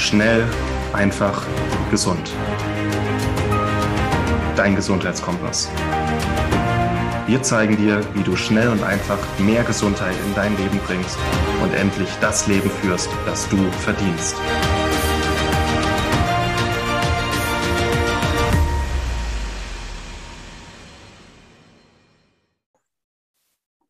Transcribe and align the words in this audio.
Schnell, 0.00 0.48
einfach, 0.94 1.46
gesund. 1.90 2.32
Dein 4.56 4.74
Gesundheitskompass. 4.74 5.70
Wir 7.26 7.42
zeigen 7.42 7.76
dir, 7.76 8.02
wie 8.14 8.22
du 8.22 8.34
schnell 8.34 8.70
und 8.70 8.82
einfach 8.82 9.18
mehr 9.38 9.62
Gesundheit 9.62 10.16
in 10.26 10.34
dein 10.34 10.56
Leben 10.56 10.80
bringst 10.86 11.18
und 11.62 11.74
endlich 11.74 12.08
das 12.22 12.46
Leben 12.46 12.70
führst, 12.70 13.10
das 13.26 13.46
du 13.50 13.58
verdienst. 13.72 14.36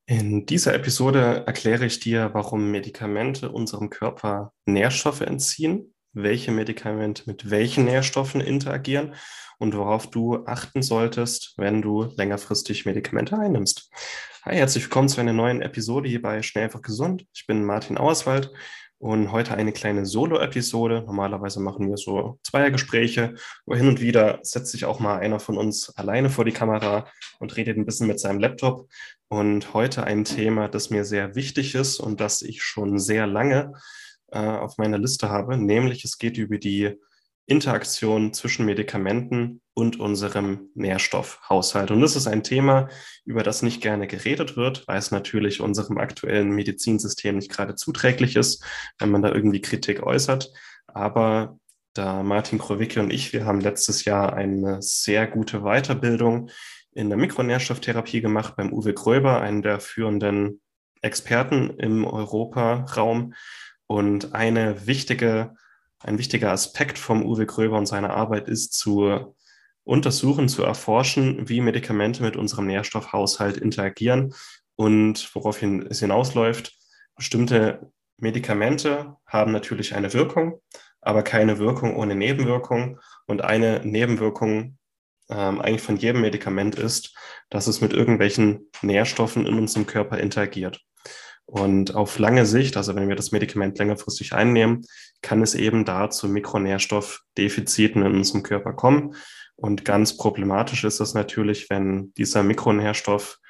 In 0.07 0.45
dieser 0.45 0.75
Episode 0.75 1.45
erkläre 1.47 1.87
ich 1.87 2.01
dir, 2.01 2.31
warum 2.33 2.73
Medikamente 2.73 3.53
unserem 3.53 3.91
Körper 3.91 4.53
Nährstoffe 4.67 5.21
entziehen, 5.21 5.95
welche 6.13 6.51
Medikamente 6.51 7.23
mit 7.27 7.51
welchen 7.51 7.84
Nährstoffen 7.84 8.41
interagieren 8.41 9.15
und 9.59 9.77
worauf 9.77 10.11
du 10.11 10.45
achten 10.47 10.83
solltest, 10.83 11.55
wenn 11.57 11.83
du 11.83 12.05
längerfristig 12.17 12.84
Medikamente 12.84 13.39
einnimmst. 13.39 13.91
Hi, 14.45 14.57
herzlich 14.57 14.84
willkommen 14.84 15.09
zu 15.09 15.20
einer 15.20 15.33
neuen 15.33 15.62
Episode 15.62 16.09
hier 16.09 16.23
bei 16.23 16.43
Schnell 16.43 16.65
einfach 16.65 16.83
gesund. 16.83 17.27
Ich 17.33 17.47
bin 17.47 17.65
Martin 17.65 17.98
Auerswald 17.98 18.51
und 18.98 19.31
heute 19.31 19.55
eine 19.55 19.73
kleine 19.73 20.05
Solo-Episode. 20.05 21.05
Normalerweise 21.07 21.61
machen 21.61 21.89
wir 21.89 21.97
so 21.97 22.39
Zweiergespräche, 22.42 23.34
wo 23.65 23.77
hin 23.77 23.87
und 23.87 24.01
wieder 24.01 24.41
setzt 24.42 24.73
sich 24.73 24.87
auch 24.87 24.98
mal 24.98 25.19
einer 25.19 25.39
von 25.39 25.56
uns 25.56 25.97
alleine 25.97 26.29
vor 26.29 26.45
die 26.45 26.53
Kamera 26.53 27.06
und 27.39 27.56
redet 27.56 27.77
ein 27.77 27.87
bisschen 27.87 28.09
mit 28.09 28.19
seinem 28.19 28.41
Laptop. 28.41 28.89
Und 29.29 29.75
heute 29.75 30.05
ein 30.05 30.25
Thema, 30.25 30.69
das 30.69 30.91
mir 30.91 31.05
sehr 31.05 31.37
wichtig 31.37 31.77
ist 31.77 32.01
und 32.01 32.20
das 32.20 32.42
ich 32.42 32.62
schon 32.62 32.98
sehr 32.98 33.29
lange 33.29 33.75
äh, 34.33 34.39
auf 34.39 34.79
meiner 34.79 34.98
Liste 34.98 35.30
habe, 35.30 35.57
nämlich 35.57 36.05
es 36.05 36.19
geht 36.19 36.39
über 36.39 36.59
die 36.59 36.97
Interaktion 37.47 38.33
zwischen 38.33 38.65
Medikamenten 38.65 39.61
und 39.75 39.98
unserem 39.98 40.69
Nährstoffhaushalt. 40.75 41.91
Und 41.91 42.00
das 42.00 42.14
ist 42.14 42.28
ein 42.28 42.45
Thema, 42.45 42.89
über 43.25 43.42
das 43.42 43.62
nicht 43.62 43.81
gerne 43.81 44.06
geredet 44.06 44.56
wird, 44.56 44.86
weil 44.86 44.98
es 44.98 45.11
natürlich 45.11 45.61
unserem 45.61 45.98
aktuellen 45.98 46.51
Medizinsystem 46.51 47.36
nicht 47.36 47.51
gerade 47.51 47.75
zuträglich 47.75 48.36
ist, 48.36 48.64
wenn 48.98 49.11
man 49.11 49.23
da 49.23 49.33
irgendwie 49.33 49.61
Kritik 49.61 50.05
äußert. 50.05 50.53
Aber 50.86 51.58
da 51.95 52.23
Martin 52.23 52.58
Krowicki 52.58 53.01
und 53.01 53.12
ich, 53.12 53.33
wir 53.33 53.47
haben 53.47 53.61
letztes 53.61 54.05
Jahr 54.05 54.33
eine 54.33 54.81
sehr 54.81 55.27
gute 55.27 55.62
Weiterbildung 55.62 56.51
in 56.92 57.08
der 57.08 57.19
Mikronährstofftherapie 57.19 58.20
gemacht 58.20 58.55
beim 58.56 58.73
Uwe 58.73 58.95
Gröber, 58.95 59.41
einen 59.41 59.62
der 59.62 59.81
führenden 59.81 60.61
Experten 61.03 61.70
im 61.78 62.05
Europaraum. 62.05 63.34
Und 63.91 64.34
eine 64.34 64.86
wichtige 64.86 65.56
ein 66.00 66.19
wichtiger 66.19 66.50
Aspekt 66.52 66.98
vom 66.98 67.24
Uwe 67.24 67.44
Gröber 67.46 67.77
und 67.77 67.86
seiner 67.86 68.10
Arbeit 68.10 68.48
ist 68.48 68.72
zu 68.72 69.34
untersuchen, 69.84 70.48
zu 70.48 70.62
erforschen, 70.62 71.48
wie 71.48 71.60
Medikamente 71.60 72.22
mit 72.22 72.36
unserem 72.36 72.66
Nährstoffhaushalt 72.66 73.56
interagieren 73.56 74.33
und 74.77 75.34
worauf 75.34 75.62
es 75.62 76.00
hinausläuft. 76.00 76.72
Bestimmte 77.16 77.92
Medikamente 78.16 79.16
haben 79.27 79.52
natürlich 79.52 79.94
eine 79.94 80.12
Wirkung, 80.14 80.61
aber 81.00 81.22
keine 81.22 81.58
Wirkung 81.58 81.96
ohne 81.96 82.14
Nebenwirkung. 82.14 82.98
Und 83.27 83.42
eine 83.42 83.80
Nebenwirkung 83.84 84.78
ähm, 85.28 85.61
eigentlich 85.61 85.83
von 85.83 85.96
jedem 85.96 86.22
Medikament 86.22 86.77
ist, 86.77 87.14
dass 87.50 87.66
es 87.66 87.80
mit 87.80 87.92
irgendwelchen 87.92 88.70
Nährstoffen 88.83 89.46
in 89.46 89.58
unserem 89.58 89.86
Körper 89.86 90.18
interagiert. 90.18 90.80
Und 91.51 91.97
auf 91.97 92.20
lange 92.20 92.47
Sicht, 92.47 92.77
also 92.77 92.95
wenn 92.95 93.09
wir 93.09 93.17
das 93.17 93.33
Medikament 93.33 93.77
längerfristig 93.77 94.34
einnehmen, 94.34 94.87
kann 95.20 95.43
es 95.43 95.57
eben 95.57 95.84
da 95.84 96.09
zu 96.09 96.29
Mikronährstoffdefiziten 96.29 98.03
in 98.07 98.15
unserem 98.15 98.45
Körper 98.45 98.73
kommen. 98.73 99.17
Und 99.57 99.84
ganz 99.84 100.17
problematisch 100.17 100.84
ist 100.84 101.01
das 101.01 101.12
natürlich, 101.12 101.69
wenn 101.69 102.15
dieser 102.15 102.45
Mikronährstoff 102.45 103.41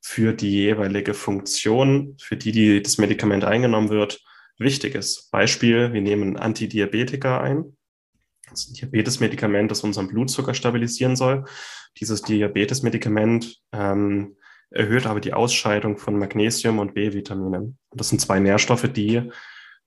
für 0.00 0.32
die 0.32 0.50
jeweilige 0.50 1.14
Funktion, 1.14 2.16
für 2.20 2.36
die, 2.36 2.50
die 2.50 2.82
das 2.82 2.98
Medikament 2.98 3.44
eingenommen 3.44 3.88
wird, 3.88 4.20
wichtig 4.58 4.96
ist. 4.96 5.30
Beispiel, 5.30 5.92
wir 5.92 6.02
nehmen 6.02 6.36
Antidiabetika 6.36 7.40
ein. 7.40 7.76
Das 8.50 8.66
Diabetesmedikament, 8.72 9.70
das 9.70 9.84
unseren 9.84 10.08
Blutzucker 10.08 10.54
stabilisieren 10.54 11.14
soll. 11.14 11.44
Dieses 12.00 12.22
Diabetesmedikament 12.22 13.60
ähm, 13.70 14.36
erhöht 14.74 15.06
aber 15.06 15.20
die 15.20 15.32
Ausscheidung 15.32 15.96
von 15.96 16.18
Magnesium 16.18 16.80
und 16.80 16.94
B-Vitaminen. 16.94 17.78
Das 17.92 18.08
sind 18.08 18.20
zwei 18.20 18.40
Nährstoffe, 18.40 18.88
die 18.92 19.30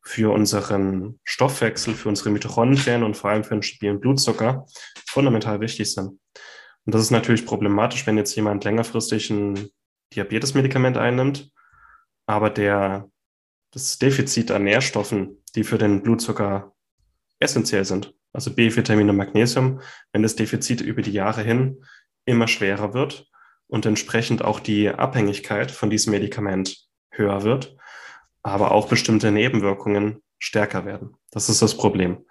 für 0.01 0.33
unseren 0.33 1.19
Stoffwechsel, 1.25 1.93
für 1.93 2.07
unsere 2.07 2.29
Mitochondrien 2.29 3.03
und 3.03 3.17
vor 3.17 3.29
allem 3.29 3.43
für 3.43 3.55
den 3.55 3.63
stabilen 3.63 3.99
Blutzucker 3.99 4.65
fundamental 5.05 5.59
wichtig 5.59 5.93
sind. 5.93 6.07
Und 6.85 6.95
das 6.95 7.01
ist 7.01 7.11
natürlich 7.11 7.45
problematisch, 7.45 8.07
wenn 8.07 8.17
jetzt 8.17 8.33
jemand 8.35 8.63
längerfristig 8.63 9.29
ein 9.29 9.69
Diabetesmedikament 10.15 10.97
einnimmt, 10.97 11.51
aber 12.25 12.49
der, 12.49 13.09
das 13.71 13.97
Defizit 13.97 14.51
an 14.51 14.63
Nährstoffen, 14.63 15.43
die 15.55 15.65
für 15.65 15.77
den 15.77 16.01
Blutzucker 16.01 16.73
essentiell 17.39 17.83
sind, 17.83 18.13
also 18.31 18.55
B-Vitamine 18.55 19.11
und 19.11 19.17
Magnesium, 19.17 19.81
wenn 20.13 20.23
das 20.23 20.37
Defizit 20.37 20.79
über 20.79 21.01
die 21.01 21.11
Jahre 21.11 21.43
hin 21.43 21.83
immer 22.23 22.47
schwerer 22.47 22.93
wird 22.93 23.26
und 23.67 23.85
entsprechend 23.85 24.43
auch 24.43 24.59
die 24.59 24.89
Abhängigkeit 24.89 25.71
von 25.71 25.89
diesem 25.89 26.11
Medikament 26.11 26.87
höher 27.11 27.43
wird, 27.43 27.75
aber 28.43 28.71
auch 28.71 28.87
bestimmte 28.87 29.31
Nebenwirkungen 29.31 30.21
stärker 30.39 30.85
werden. 30.85 31.15
Das 31.31 31.49
ist 31.49 31.61
das 31.61 31.75
Problem, 31.75 32.25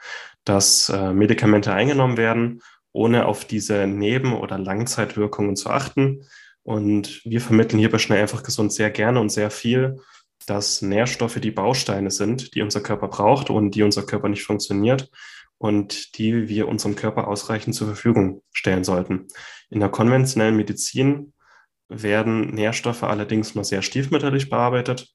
dass 0.45 0.89
äh, 0.89 1.13
Medikamente 1.13 1.73
eingenommen 1.73 2.17
werden, 2.17 2.63
ohne 2.93 3.27
auf 3.27 3.45
diese 3.45 3.87
Neben- 3.87 4.35
oder 4.35 4.59
Langzeitwirkungen 4.59 5.57
zu 5.57 5.71
achten. 5.71 6.25
Und 6.63 7.21
wir 7.25 7.41
vermitteln 7.41 7.79
hier 7.79 7.91
bei 7.91 7.99
Schnell 7.99 8.23
einfach 8.23 8.43
gesund 8.43 8.73
sehr 8.73 8.91
gerne 8.91 9.21
und 9.21 9.29
sehr 9.29 9.51
viel, 9.51 10.01
dass 10.47 10.81
Nährstoffe 10.81 11.41
die 11.41 11.51
Bausteine 11.51 12.11
sind, 12.11 12.55
die 12.55 12.63
unser 12.63 12.81
Körper 12.81 13.09
braucht 13.09 13.51
und 13.51 13.73
die 13.73 13.83
unser 13.83 14.05
Körper 14.05 14.29
nicht 14.29 14.45
funktioniert 14.45 15.11
und 15.59 16.19
die 16.19 16.49
wir 16.49 16.69
unserem 16.69 16.97
Körper 16.97 17.29
ausreichend 17.29 17.75
zur 17.75 17.87
Verfügung 17.87 18.43
stellen 18.53 18.85
sollten. 18.85 19.29
In 19.71 19.81
der 19.81 19.89
konventionellen 19.89 20.57
Medizin 20.57 21.33
werden 21.89 22.55
Nährstoffe 22.55 23.03
allerdings 23.03 23.55
nur 23.55 23.65
sehr 23.65 23.83
stiefmütterlich 23.83 24.51
bearbeitet. 24.51 25.09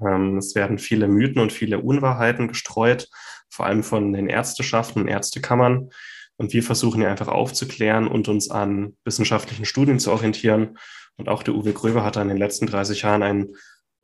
Ähm, 0.00 0.38
es 0.38 0.54
werden 0.54 0.78
viele 0.78 1.08
Mythen 1.08 1.40
und 1.40 1.52
viele 1.52 1.80
Unwahrheiten 1.80 2.48
gestreut, 2.48 3.08
vor 3.48 3.66
allem 3.66 3.82
von 3.82 4.12
den 4.12 4.28
Ärzteschaften 4.28 5.02
und 5.02 5.08
Ärztekammern. 5.08 5.90
Und 6.36 6.52
wir 6.52 6.62
versuchen 6.62 7.00
hier 7.00 7.10
einfach 7.10 7.28
aufzuklären 7.28 8.08
und 8.08 8.28
uns 8.28 8.50
an 8.50 8.96
wissenschaftlichen 9.04 9.64
Studien 9.64 10.00
zu 10.00 10.10
orientieren. 10.10 10.78
Und 11.16 11.28
auch 11.28 11.44
der 11.44 11.54
Uwe 11.54 11.72
Gröber 11.72 12.04
hat 12.04 12.16
in 12.16 12.28
den 12.28 12.36
letzten 12.36 12.66
30 12.66 13.02
Jahren 13.02 13.22
ein 13.22 13.48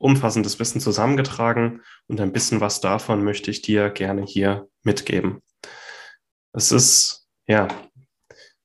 umfassendes 0.01 0.59
Wissen 0.59 0.81
zusammengetragen 0.81 1.81
und 2.07 2.19
ein 2.19 2.33
bisschen 2.33 2.61
was 2.61 2.81
davon 2.81 3.23
möchte 3.23 3.51
ich 3.51 3.61
dir 3.61 3.89
gerne 3.89 4.23
hier 4.23 4.67
mitgeben. 4.83 5.41
Es 6.53 6.71
ist, 6.71 7.27
ja, 7.47 7.67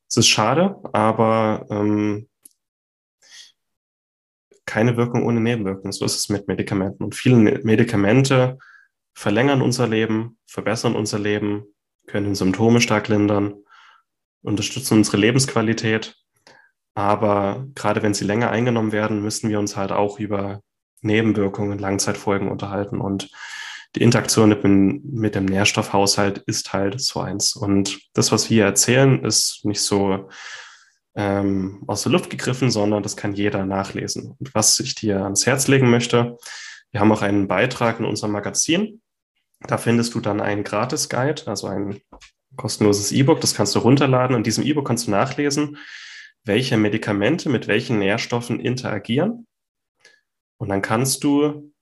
es 0.08 0.16
ist 0.16 0.28
schade, 0.28 0.76
aber 0.92 1.66
ähm, 1.70 2.28
keine 4.66 4.96
Wirkung 4.96 5.24
ohne 5.24 5.40
Nebenwirkungen. 5.40 5.92
So 5.92 6.04
ist 6.04 6.16
es 6.16 6.28
mit 6.28 6.48
Medikamenten. 6.48 7.04
Und 7.04 7.14
viele 7.14 7.36
Medikamente 7.62 8.58
verlängern 9.14 9.62
unser 9.62 9.86
Leben, 9.86 10.38
verbessern 10.46 10.96
unser 10.96 11.18
Leben, 11.18 11.64
können 12.06 12.34
Symptome 12.34 12.80
stark 12.80 13.08
lindern, 13.08 13.54
unterstützen 14.42 14.98
unsere 14.98 15.16
Lebensqualität. 15.16 16.16
Aber 16.94 17.66
gerade 17.74 18.02
wenn 18.02 18.14
sie 18.14 18.24
länger 18.24 18.50
eingenommen 18.50 18.92
werden, 18.92 19.22
müssen 19.22 19.50
wir 19.50 19.58
uns 19.58 19.76
halt 19.76 19.92
auch 19.92 20.18
über 20.18 20.62
Nebenwirkungen, 21.02 21.78
Langzeitfolgen 21.78 22.48
unterhalten. 22.48 23.00
Und 23.00 23.30
die 23.94 24.02
Interaktion 24.02 24.50
mit, 25.02 25.34
dem 25.34 25.44
Nährstoffhaushalt 25.46 26.38
ist 26.46 26.72
halt 26.72 27.00
so 27.00 27.20
eins. 27.20 27.56
Und 27.56 27.98
das, 28.12 28.30
was 28.30 28.50
wir 28.50 28.64
erzählen, 28.64 29.24
ist 29.24 29.64
nicht 29.64 29.80
so 29.80 30.28
ähm, 31.14 31.82
aus 31.86 32.02
der 32.02 32.12
Luft 32.12 32.28
gegriffen, 32.28 32.70
sondern 32.70 33.02
das 33.02 33.16
kann 33.16 33.34
jeder 33.34 33.64
nachlesen. 33.64 34.34
Und 34.38 34.54
was 34.54 34.78
ich 34.80 34.94
dir 34.94 35.22
ans 35.22 35.46
Herz 35.46 35.66
legen 35.66 35.90
möchte, 35.90 36.36
wir 36.90 37.00
haben 37.00 37.12
auch 37.12 37.22
einen 37.22 37.48
Beitrag 37.48 37.98
in 37.98 38.04
unserem 38.04 38.32
Magazin. 38.32 39.00
Da 39.60 39.78
findest 39.78 40.14
du 40.14 40.20
dann 40.20 40.42
einen 40.42 40.62
Gratis-Guide, 40.62 41.42
also 41.46 41.66
ein 41.66 42.00
kostenloses 42.56 43.12
E-Book, 43.12 43.40
das 43.40 43.54
kannst 43.54 43.74
du 43.74 43.78
runterladen. 43.78 44.36
In 44.36 44.42
diesem 44.42 44.64
E-Book 44.64 44.86
kannst 44.86 45.06
du 45.06 45.10
nachlesen, 45.10 45.78
welche 46.44 46.76
Medikamente 46.76 47.48
mit 47.48 47.66
welchen 47.66 47.98
Nährstoffen 47.98 48.60
interagieren 48.60 49.46
und 50.58 50.68
dann 50.68 50.82
kannst 50.82 51.24
du, 51.24 51.72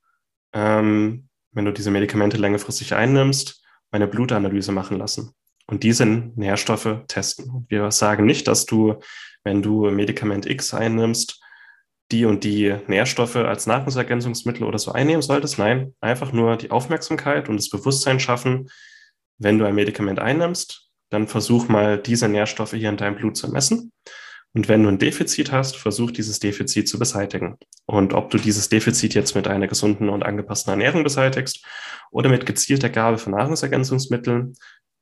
ähm, 0.52 1.28
wenn 1.52 1.64
du 1.64 1.72
diese 1.72 1.90
Medikamente 1.90 2.36
längerfristig 2.36 2.94
einnimmst, 2.94 3.62
eine 3.90 4.08
Blutanalyse 4.08 4.72
machen 4.72 4.98
lassen 4.98 5.32
und 5.66 5.82
diese 5.82 6.04
Nährstoffe 6.04 7.02
testen. 7.06 7.66
Wir 7.68 7.90
sagen 7.90 8.26
nicht, 8.26 8.48
dass 8.48 8.66
du, 8.66 8.96
wenn 9.44 9.62
du 9.62 9.90
Medikament 9.90 10.46
X 10.46 10.74
einnimmst, 10.74 11.40
die 12.10 12.24
und 12.24 12.44
die 12.44 12.76
Nährstoffe 12.86 13.36
als 13.36 13.66
Nahrungsergänzungsmittel 13.66 14.64
oder 14.64 14.78
so 14.78 14.92
einnehmen 14.92 15.22
solltest. 15.22 15.58
Nein, 15.58 15.94
einfach 16.00 16.32
nur 16.32 16.56
die 16.56 16.70
Aufmerksamkeit 16.70 17.48
und 17.48 17.56
das 17.56 17.70
Bewusstsein 17.70 18.20
schaffen, 18.20 18.68
wenn 19.38 19.58
du 19.58 19.64
ein 19.64 19.74
Medikament 19.74 20.18
einnimmst, 20.18 20.90
dann 21.10 21.28
versuch 21.28 21.68
mal 21.68 21.98
diese 21.98 22.28
Nährstoffe 22.28 22.72
hier 22.72 22.88
in 22.88 22.96
deinem 22.96 23.16
Blut 23.16 23.36
zu 23.36 23.50
messen. 23.50 23.92
Und 24.54 24.68
wenn 24.68 24.84
du 24.84 24.88
ein 24.88 24.98
Defizit 24.98 25.50
hast, 25.50 25.76
versuch 25.76 26.12
dieses 26.12 26.38
Defizit 26.38 26.88
zu 26.88 26.98
beseitigen. 26.98 27.58
Und 27.86 28.14
ob 28.14 28.30
du 28.30 28.38
dieses 28.38 28.68
Defizit 28.68 29.14
jetzt 29.14 29.34
mit 29.34 29.48
einer 29.48 29.66
gesunden 29.66 30.08
und 30.08 30.22
angepassten 30.22 30.70
Ernährung 30.70 31.02
beseitigst 31.02 31.66
oder 32.12 32.30
mit 32.30 32.46
gezielter 32.46 32.88
Gabe 32.88 33.18
von 33.18 33.32
Nahrungsergänzungsmitteln, 33.32 34.54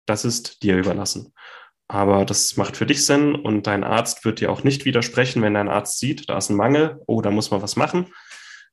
das 0.06 0.24
ist 0.24 0.62
dir 0.62 0.78
überlassen. 0.78 1.34
Aber 1.86 2.24
das 2.24 2.56
macht 2.56 2.78
für 2.78 2.86
dich 2.86 3.04
Sinn 3.04 3.34
und 3.34 3.66
dein 3.66 3.84
Arzt 3.84 4.24
wird 4.24 4.40
dir 4.40 4.50
auch 4.50 4.64
nicht 4.64 4.86
widersprechen, 4.86 5.42
wenn 5.42 5.52
dein 5.52 5.68
Arzt 5.68 5.98
sieht, 5.98 6.30
da 6.30 6.38
ist 6.38 6.48
ein 6.48 6.56
Mangel, 6.56 7.02
oh, 7.06 7.20
da 7.20 7.30
muss 7.30 7.50
man 7.50 7.60
was 7.60 7.76
machen. 7.76 8.06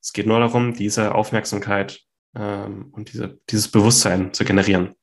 Es 0.01 0.13
geht 0.13 0.25
nur 0.25 0.39
darum, 0.39 0.73
diese 0.73 1.13
Aufmerksamkeit 1.13 1.99
ähm, 2.33 2.87
und 2.93 3.11
diese, 3.11 3.37
dieses 3.49 3.67
Bewusstsein 3.67 4.33
zu 4.33 4.45
generieren. 4.45 4.95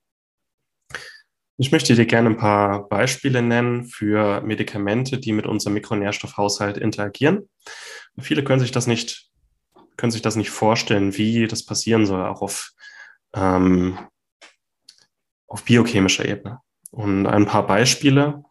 Ich 1.58 1.72
möchte 1.72 1.94
dir 1.94 2.04
gerne 2.04 2.30
ein 2.30 2.36
paar 2.36 2.86
Beispiele 2.88 3.40
nennen 3.40 3.84
für 3.84 4.42
Medikamente, 4.42 5.18
die 5.18 5.32
mit 5.32 5.46
unserem 5.46 5.74
Mikronährstoffhaushalt 5.74 6.76
interagieren. 6.76 7.48
Viele 8.18 8.44
können 8.44 8.60
sich 8.60 8.72
das 8.72 8.86
nicht, 8.86 9.30
können 9.96 10.10
sich 10.10 10.22
das 10.22 10.36
nicht 10.36 10.50
vorstellen, 10.50 11.16
wie 11.16 11.46
das 11.46 11.64
passieren 11.64 12.04
soll, 12.04 12.26
auch 12.26 12.42
auf, 12.42 12.72
ähm, 13.34 13.98
auf 15.46 15.64
biochemischer 15.64 16.26
Ebene. 16.26 16.60
Und 16.90 17.26
ein 17.26 17.46
paar 17.46 17.66
Beispiele 17.66 18.42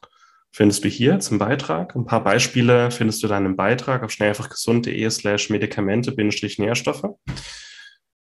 findest 0.52 0.84
du 0.84 0.88
hier 0.88 1.20
zum 1.20 1.38
Beitrag. 1.38 1.96
Ein 1.96 2.06
paar 2.06 2.24
Beispiele 2.24 2.90
findest 2.90 3.22
du 3.22 3.28
dann 3.28 3.46
im 3.46 3.56
Beitrag 3.56 4.02
auf 4.04 4.12
schnellfachgesund.de 4.12 5.10
slash 5.12 5.50
Medikamente-Nährstoffe. 5.50 7.04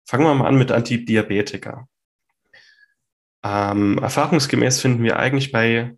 Fangen 0.06 0.26
wir 0.26 0.36
mal 0.36 0.48
an 0.48 0.58
mit 0.58 0.72
Antidiabetika. 0.72 1.88
Ähm, 3.44 3.98
erfahrungsgemäß 4.00 4.82
finden 4.82 5.04
wir 5.04 5.18
eigentlich 5.18 5.52
bei 5.52 5.96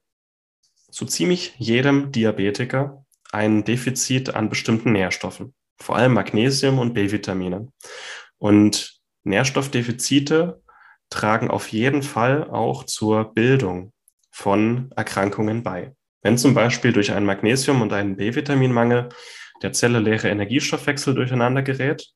so 0.89 1.05
ziemlich 1.05 1.53
jedem 1.57 2.11
Diabetiker 2.11 3.05
ein 3.31 3.63
Defizit 3.63 4.35
an 4.35 4.49
bestimmten 4.49 4.91
Nährstoffen, 4.91 5.53
vor 5.77 5.95
allem 5.95 6.13
Magnesium 6.13 6.79
und 6.79 6.93
B-Vitaminen. 6.93 7.71
Und 8.37 8.99
Nährstoffdefizite 9.23 10.61
tragen 11.09 11.49
auf 11.49 11.69
jeden 11.69 12.03
Fall 12.03 12.49
auch 12.49 12.85
zur 12.85 13.33
Bildung 13.33 13.93
von 14.31 14.91
Erkrankungen 14.95 15.63
bei. 15.63 15.95
Wenn 16.21 16.37
zum 16.37 16.53
Beispiel 16.53 16.93
durch 16.93 17.11
einen 17.11 17.25
Magnesium- 17.25 17.81
und 17.81 17.93
einen 17.93 18.17
B-Vitaminmangel 18.17 19.09
der 19.61 19.73
zelluläre 19.73 20.29
Energiestoffwechsel 20.29 21.13
durcheinander 21.15 21.61
gerät, 21.61 22.11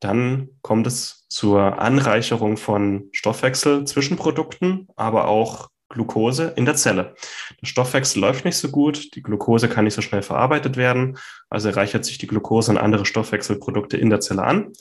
dann 0.00 0.48
kommt 0.62 0.86
es 0.86 1.19
zur 1.30 1.80
Anreicherung 1.80 2.56
von 2.56 3.08
Stoffwechsel-Zwischenprodukten, 3.12 4.88
aber 4.96 5.28
auch 5.28 5.70
Glucose 5.88 6.52
in 6.56 6.66
der 6.66 6.76
Zelle. 6.76 7.14
Der 7.60 7.66
Stoffwechsel 7.66 8.20
läuft 8.20 8.44
nicht 8.44 8.56
so 8.56 8.68
gut, 8.70 9.14
die 9.14 9.22
Glucose 9.22 9.68
kann 9.68 9.84
nicht 9.84 9.94
so 9.94 10.02
schnell 10.02 10.22
verarbeitet 10.22 10.76
werden, 10.76 11.18
also 11.48 11.70
reichert 11.70 12.04
sich 12.04 12.18
die 12.18 12.26
Glucose 12.26 12.70
und 12.70 12.78
andere 12.78 13.06
Stoffwechselprodukte 13.06 13.96
in 13.96 14.10
der 14.10 14.20
Zelle 14.20 14.42
an. 14.42 14.72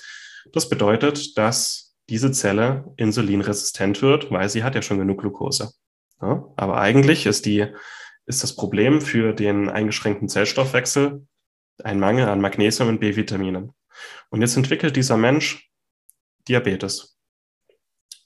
Das 0.51 0.69
bedeutet, 0.69 1.37
dass 1.37 1.95
diese 2.09 2.31
Zelle 2.31 2.91
insulinresistent 2.97 4.01
wird, 4.01 4.31
weil 4.31 4.49
sie 4.49 4.63
hat 4.63 4.75
ja 4.75 4.81
schon 4.81 4.97
genug 4.97 5.21
Glucose. 5.21 5.71
Ja, 6.21 6.45
aber 6.57 6.79
eigentlich 6.79 7.25
ist 7.25 7.45
die, 7.45 7.67
ist 8.25 8.43
das 8.43 8.55
Problem 8.55 9.01
für 9.01 9.33
den 9.33 9.69
eingeschränkten 9.69 10.27
Zellstoffwechsel 10.27 11.25
ein 11.83 11.99
Mangel 11.99 12.27
an 12.27 12.41
Magnesium 12.41 12.89
und 12.89 12.99
B-Vitaminen. 12.99 13.71
Und 14.29 14.41
jetzt 14.41 14.57
entwickelt 14.57 14.95
dieser 14.95 15.17
Mensch 15.17 15.68
Diabetes. 16.49 17.17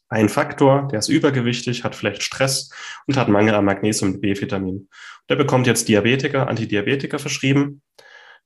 Ein 0.10 0.30
Faktor, 0.30 0.88
der 0.90 1.00
ist 1.00 1.10
übergewichtig, 1.10 1.84
hat 1.84 1.96
vielleicht 1.96 2.24
Stress 2.24 2.72
und 3.08 3.18
hat 3.18 3.30
Mangel 3.30 3.56
an 3.56 3.66
Magnesium 3.66 4.14
und 4.14 4.22
B-Vitamin. 4.22 4.88
Der 5.30 5.36
bekommt 5.36 5.68
jetzt 5.68 5.88
Diabetiker, 5.88 6.48
Antidiabetika 6.48 7.18
verschrieben, 7.18 7.82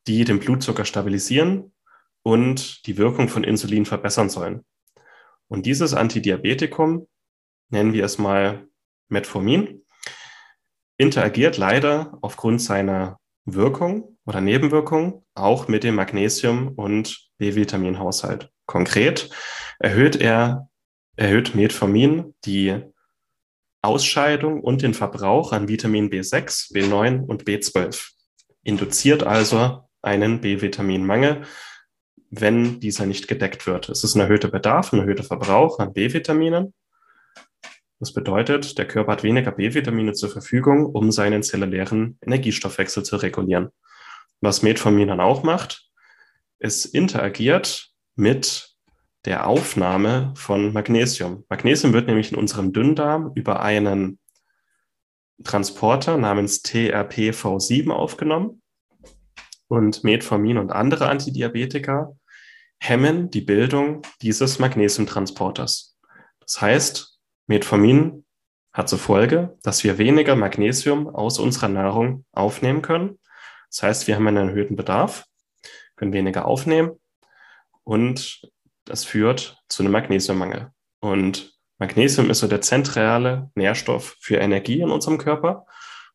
die 0.07 0.23
den 0.23 0.39
Blutzucker 0.39 0.85
stabilisieren 0.85 1.73
und 2.23 2.85
die 2.87 2.97
Wirkung 2.97 3.27
von 3.27 3.43
Insulin 3.43 3.85
verbessern 3.85 4.29
sollen. 4.29 4.65
Und 5.49 5.65
dieses 5.65 5.93
Antidiabetikum, 5.93 7.07
nennen 7.69 7.93
wir 7.93 8.05
es 8.05 8.17
mal 8.17 8.67
Metformin, 9.09 9.85
interagiert 10.97 11.57
leider 11.57 12.17
aufgrund 12.21 12.61
seiner 12.61 13.19
Wirkung 13.47 14.17
oder 14.25 14.41
Nebenwirkung 14.41 15.25
auch 15.33 15.67
mit 15.67 15.83
dem 15.83 15.95
Magnesium- 15.95 16.73
und 16.75 17.29
B-Vitaminhaushalt. 17.37 18.51
Konkret 18.65 19.29
erhöht 19.79 20.17
er, 20.17 20.69
erhöht 21.15 21.55
Metformin 21.55 22.35
die 22.45 22.81
Ausscheidung 23.81 24.61
und 24.61 24.81
den 24.81 24.93
Verbrauch 24.93 25.53
an 25.53 25.69
Vitamin 25.69 26.09
B6, 26.09 26.73
B9 26.73 27.25
und 27.25 27.45
B12. 27.45 28.11
Induziert 28.63 29.23
also 29.23 29.87
einen 30.01 30.41
B-Vitaminmangel, 30.41 31.43
wenn 32.29 32.81
dieser 32.81 33.05
nicht 33.05 33.29
gedeckt 33.29 33.65
wird. 33.65 33.87
Es 33.87 34.03
ist 34.03 34.15
ein 34.15 34.21
erhöhter 34.21 34.49
Bedarf, 34.49 34.91
ein 34.91 34.99
erhöhter 34.99 35.23
Verbrauch 35.23 35.79
an 35.79 35.93
B-Vitaminen 35.93 36.73
das 37.99 38.13
bedeutet, 38.13 38.77
der 38.77 38.87
Körper 38.87 39.13
hat 39.13 39.23
weniger 39.23 39.51
B-Vitamine 39.51 40.13
zur 40.13 40.29
Verfügung, 40.29 40.85
um 40.85 41.11
seinen 41.11 41.41
zellulären 41.41 42.17
Energiestoffwechsel 42.21 43.03
zu 43.03 43.17
regulieren. 43.17 43.69
Was 44.41 44.61
Metformin 44.61 45.07
dann 45.07 45.19
auch 45.19 45.43
macht, 45.43 45.89
es 46.59 46.85
interagiert 46.85 47.89
mit 48.15 48.75
der 49.25 49.47
Aufnahme 49.47 50.33
von 50.35 50.73
Magnesium. 50.73 51.43
Magnesium 51.49 51.93
wird 51.93 52.07
nämlich 52.07 52.31
in 52.31 52.37
unserem 52.37 52.71
Dünndarm 52.71 53.31
über 53.35 53.61
einen 53.61 54.19
Transporter 55.43 56.17
namens 56.17 56.63
TRPV7 56.63 57.89
aufgenommen. 57.89 58.61
Und 59.67 60.03
Metformin 60.03 60.57
und 60.57 60.71
andere 60.71 61.09
Antidiabetika 61.09 62.15
hemmen 62.79 63.29
die 63.29 63.41
Bildung 63.41 64.01
dieses 64.21 64.59
Magnesiumtransporters. 64.59 65.97
Das 66.39 66.61
heißt, 66.61 67.16
Metformin 67.47 68.25
hat 68.73 68.89
zur 68.89 68.99
Folge, 68.99 69.57
dass 69.63 69.83
wir 69.83 69.97
weniger 69.97 70.35
Magnesium 70.35 71.07
aus 71.07 71.39
unserer 71.39 71.69
Nahrung 71.69 72.25
aufnehmen 72.31 72.81
können. 72.81 73.17
Das 73.69 73.83
heißt, 73.83 74.07
wir 74.07 74.15
haben 74.15 74.27
einen 74.27 74.49
erhöhten 74.49 74.75
Bedarf, 74.75 75.25
können 75.95 76.13
weniger 76.13 76.45
aufnehmen 76.45 76.91
und 77.83 78.41
das 78.85 79.03
führt 79.03 79.57
zu 79.67 79.83
einem 79.83 79.91
Magnesiummangel. 79.91 80.71
Und 80.99 81.57
Magnesium 81.79 82.29
ist 82.29 82.39
so 82.39 82.47
der 82.47 82.61
zentrale 82.61 83.51
Nährstoff 83.55 84.15
für 84.19 84.37
Energie 84.37 84.81
in 84.81 84.89
unserem 84.89 85.17
Körper. 85.17 85.65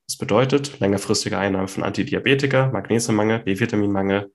Das 0.07 0.17
bedeutet 0.17 0.81
längerfristige 0.81 1.39
Einnahme 1.39 1.69
von 1.69 1.83
Antidiabetika, 1.83 2.69
Magnesiummangel, 2.69 3.41
B-Vitaminmangel, 3.41 4.33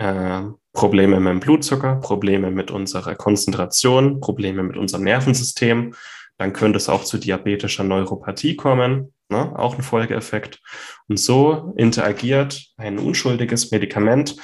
äh, 0.00 0.42
Probleme 0.72 1.20
mit 1.20 1.30
dem 1.30 1.40
Blutzucker, 1.40 1.96
Probleme 1.96 2.50
mit 2.50 2.70
unserer 2.70 3.14
Konzentration, 3.14 4.20
Probleme 4.20 4.62
mit 4.62 4.76
unserem 4.76 5.04
Nervensystem. 5.04 5.94
Dann 6.38 6.52
könnte 6.54 6.78
es 6.78 6.88
auch 6.88 7.04
zu 7.04 7.18
diabetischer 7.18 7.84
Neuropathie 7.84 8.56
kommen, 8.56 9.12
ne? 9.28 9.52
auch 9.58 9.76
ein 9.76 9.82
Folgeeffekt. 9.82 10.60
Und 11.08 11.20
so 11.20 11.74
interagiert 11.76 12.72
ein 12.78 12.98
unschuldiges 12.98 13.70
Medikament, 13.70 14.36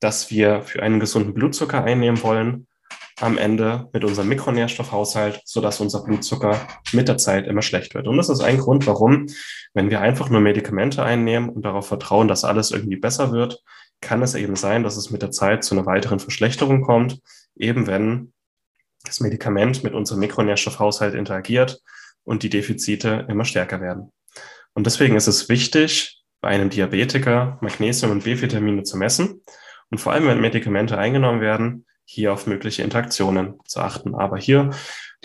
das 0.00 0.30
wir 0.30 0.62
für 0.62 0.82
einen 0.82 1.00
gesunden 1.00 1.32
Blutzucker 1.32 1.82
einnehmen 1.82 2.22
wollen, 2.22 2.66
am 3.20 3.38
Ende 3.38 3.88
mit 3.92 4.04
unserem 4.04 4.28
Mikronährstoffhaushalt, 4.28 5.40
sodass 5.44 5.80
unser 5.80 6.04
Blutzucker 6.04 6.68
mit 6.92 7.08
der 7.08 7.16
Zeit 7.16 7.46
immer 7.46 7.62
schlecht 7.62 7.94
wird. 7.94 8.06
Und 8.06 8.16
das 8.16 8.28
ist 8.28 8.40
ein 8.40 8.58
Grund, 8.58 8.86
warum, 8.86 9.26
wenn 9.74 9.90
wir 9.90 10.00
einfach 10.00 10.28
nur 10.28 10.40
Medikamente 10.40 11.02
einnehmen 11.02 11.48
und 11.48 11.64
darauf 11.64 11.88
vertrauen, 11.88 12.28
dass 12.28 12.44
alles 12.44 12.70
irgendwie 12.70 12.96
besser 12.96 13.32
wird, 13.32 13.62
kann 14.00 14.22
es 14.22 14.34
eben 14.34 14.56
sein, 14.56 14.82
dass 14.82 14.96
es 14.96 15.10
mit 15.10 15.22
der 15.22 15.30
Zeit 15.30 15.64
zu 15.64 15.74
einer 15.74 15.86
weiteren 15.86 16.20
Verschlechterung 16.20 16.82
kommt, 16.82 17.20
eben 17.56 17.86
wenn 17.86 18.32
das 19.04 19.20
Medikament 19.20 19.84
mit 19.84 19.94
unserem 19.94 20.20
Mikronährstoffhaushalt 20.20 21.14
interagiert 21.14 21.80
und 22.24 22.42
die 22.42 22.50
Defizite 22.50 23.26
immer 23.28 23.44
stärker 23.44 23.80
werden. 23.80 24.12
Und 24.74 24.86
deswegen 24.86 25.16
ist 25.16 25.26
es 25.26 25.48
wichtig, 25.48 26.22
bei 26.40 26.48
einem 26.48 26.70
Diabetiker 26.70 27.58
Magnesium 27.60 28.12
und 28.12 28.24
B-Vitamine 28.24 28.84
zu 28.84 28.96
messen 28.96 29.42
und 29.90 29.98
vor 29.98 30.12
allem, 30.12 30.26
wenn 30.26 30.40
Medikamente 30.40 30.98
eingenommen 30.98 31.40
werden, 31.40 31.86
hier 32.04 32.32
auf 32.32 32.46
mögliche 32.46 32.82
Interaktionen 32.82 33.58
zu 33.64 33.80
achten. 33.80 34.14
Aber 34.14 34.38
hier 34.38 34.70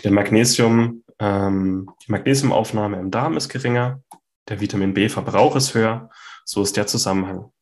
der 0.03 0.11
Magnesium, 0.11 1.03
ähm, 1.19 1.89
die 2.05 2.11
Magnesiumaufnahme 2.11 2.99
im 2.99 3.11
Darm 3.11 3.37
ist 3.37 3.49
geringer, 3.49 4.01
der 4.49 4.59
Vitamin 4.59 4.93
B-Verbrauch 4.93 5.55
ist 5.55 5.73
höher. 5.73 6.09
So 6.45 6.61
ist 6.63 6.75
der 6.75 6.87
Zusammenhang 6.87 7.53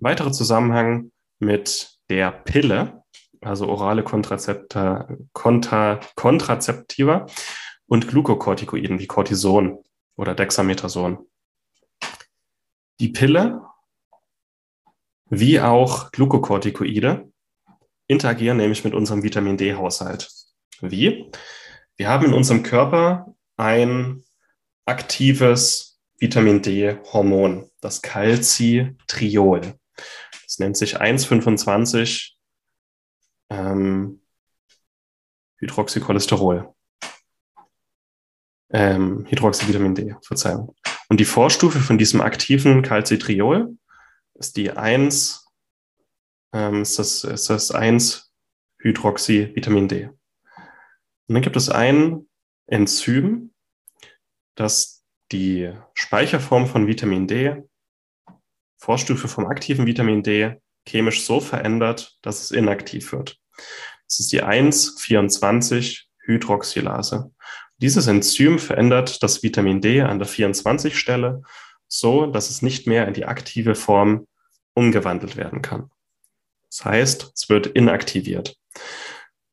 weiterer 0.00 0.32
Zusammenhang 0.32 1.12
mit 1.38 1.98
der 2.08 2.32
Pille, 2.32 3.02
also 3.40 3.68
orale 3.68 4.02
Kontrazepta, 4.02 5.08
Kontra, 5.32 6.00
Kontrazeptiva 6.16 7.26
und 7.86 8.08
Glukokortikoiden 8.08 8.98
wie 8.98 9.06
Cortison 9.06 9.82
oder 10.16 10.34
Dexamethason. 10.34 11.26
Die 13.00 13.08
Pille 13.08 13.62
wie 15.30 15.60
auch 15.60 16.10
Glukokortikoide 16.10 17.30
interagieren 18.08 18.56
nämlich 18.56 18.84
mit 18.84 18.94
unserem 18.94 19.22
Vitamin 19.22 19.56
D-Haushalt. 19.56 20.28
Wie? 20.80 21.30
Wir 21.96 22.08
haben 22.08 22.26
in 22.26 22.32
unserem 22.32 22.64
Körper 22.64 23.34
ein 23.56 24.24
aktives 24.84 26.00
Vitamin 26.18 26.60
D-Hormon, 26.60 27.70
das 27.80 28.02
Calcitriol. 28.02 29.74
Das 30.44 30.58
nennt 30.58 30.76
sich 30.76 31.00
1,25 31.00 32.32
ähm, 33.50 34.22
Hydroxycholesterol. 35.58 36.74
Ähm, 38.72 39.26
Hydroxyvitamin 39.28 39.94
D, 39.94 40.16
Verzeihung. 40.22 40.74
Und 41.08 41.18
die 41.18 41.24
Vorstufe 41.24 41.80
von 41.80 41.98
diesem 41.98 42.20
aktiven 42.20 42.82
Calcitriol 42.82 43.76
ist 44.34 44.56
die 44.56 44.70
1, 44.70 45.46
ähm, 46.52 46.82
ist 46.82 46.98
das, 46.98 47.24
ist 47.24 47.50
das 47.50 47.72
1 47.72 48.32
Hydroxyvitamin 48.78 49.88
D. 49.88 50.06
Und 50.06 51.34
dann 51.34 51.42
gibt 51.42 51.56
es 51.56 51.68
ein 51.68 52.28
Enzym, 52.66 53.52
das 54.54 55.04
die 55.32 55.72
Speicherform 55.94 56.66
von 56.66 56.86
Vitamin 56.86 57.26
D, 57.26 57.62
Vorstufe 58.80 59.28
vom 59.28 59.46
aktiven 59.46 59.86
Vitamin 59.86 60.22
D, 60.22 60.56
chemisch 60.86 61.24
so 61.24 61.40
verändert, 61.40 62.18
dass 62.22 62.42
es 62.42 62.50
inaktiv 62.50 63.12
wird. 63.12 63.38
Das 64.08 64.20
ist 64.20 64.32
die 64.32 64.42
1,24-Hydroxylase. 64.42 67.30
Dieses 67.76 68.06
Enzym 68.06 68.58
verändert 68.58 69.22
das 69.22 69.42
Vitamin 69.42 69.82
D 69.82 70.00
an 70.00 70.18
der 70.18 70.26
24-Stelle 70.26 71.42
so, 71.88 72.26
dass 72.26 72.48
es 72.50 72.62
nicht 72.62 72.86
mehr 72.86 73.06
in 73.06 73.12
die 73.14 73.26
aktive 73.26 73.74
Form 73.74 74.26
umgewandelt 74.74 75.36
werden 75.36 75.60
kann. 75.60 75.90
Das 76.70 76.84
heißt, 76.84 77.32
es 77.34 77.48
wird 77.48 77.66
inaktiviert. 77.66 78.56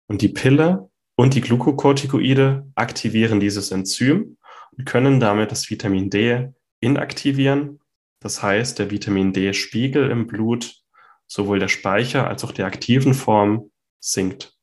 Und 0.07 0.21
die 0.21 0.29
Pille 0.29 0.89
und 1.15 1.33
die 1.33 1.41
Glukokortikoide 1.41 2.67
aktivieren 2.75 3.39
dieses 3.39 3.71
Enzym 3.71 4.37
und 4.77 4.85
können 4.85 5.19
damit 5.19 5.51
das 5.51 5.69
Vitamin 5.69 6.09
D 6.09 6.49
inaktivieren. 6.79 7.79
Das 8.27 8.43
heißt, 8.43 8.77
der 8.77 8.91
Vitamin 8.91 9.31
D-Spiegel 9.31 10.11
im 10.11 10.27
Blut, 10.27 10.83
sowohl 11.27 11.59
der 11.59 11.69
Speicher 11.69 12.27
als 12.27 12.43
auch 12.43 12.51
der 12.51 12.65
aktiven 12.65 13.13
Form, 13.13 13.71
sinkt. 14.01 14.53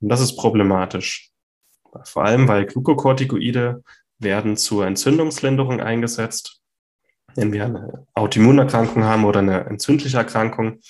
Und 0.00 0.08
das 0.08 0.20
ist 0.20 0.34
problematisch. 0.34 1.30
Vor 2.02 2.24
allem, 2.24 2.48
weil 2.48 2.66
Glukokortikoide 2.66 3.84
werden 4.18 4.56
zur 4.56 4.84
Entzündungslinderung 4.84 5.80
eingesetzt. 5.80 6.60
Wenn 7.36 7.52
wir 7.52 7.66
eine 7.66 8.04
Autoimmunerkrankung 8.14 9.04
haben 9.04 9.26
oder 9.26 9.38
eine 9.38 9.66
entzündliche 9.66 10.16
Erkrankung, 10.16 10.80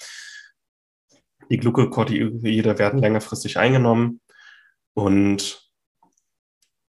die 1.50 1.58
Glukokortikoide 1.58 2.78
werden 2.78 3.00
längerfristig 3.00 3.58
eingenommen 3.58 4.22
und 4.94 5.70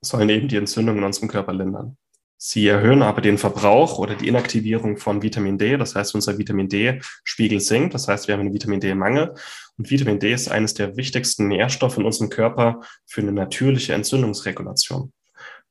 sollen 0.04 0.30
eben 0.30 0.48
die 0.48 0.58
Entzündung 0.58 0.98
in 0.98 1.04
unserem 1.04 1.30
Körper 1.30 1.54
lindern. 1.54 2.00
Sie 2.44 2.68
erhöhen 2.68 3.04
aber 3.04 3.22
den 3.22 3.38
Verbrauch 3.38 4.00
oder 4.00 4.16
die 4.16 4.28
Inaktivierung 4.28 4.98
von 4.98 5.22
Vitamin 5.22 5.60
D. 5.60 5.78
Das 5.78 5.94
heißt, 5.94 6.16
unser 6.16 6.40
Vitamin 6.40 6.68
D-Spiegel 6.68 7.60
sinkt. 7.60 7.94
Das 7.94 8.08
heißt, 8.08 8.28
wir 8.28 8.34
haben 8.34 8.42
einen 8.42 8.54
Vitamin 8.56 8.80
D-Mangel. 8.80 9.36
Und 9.78 9.92
Vitamin 9.92 10.18
D 10.18 10.34
ist 10.34 10.50
eines 10.50 10.74
der 10.74 10.98
wichtigsten 10.98 11.50
Nährstoffe 11.50 12.00
in 12.00 12.04
unserem 12.04 12.32
Körper 12.32 12.82
für 13.06 13.22
eine 13.22 13.32
natürliche 13.32 13.94
Entzündungsregulation. 13.94 15.14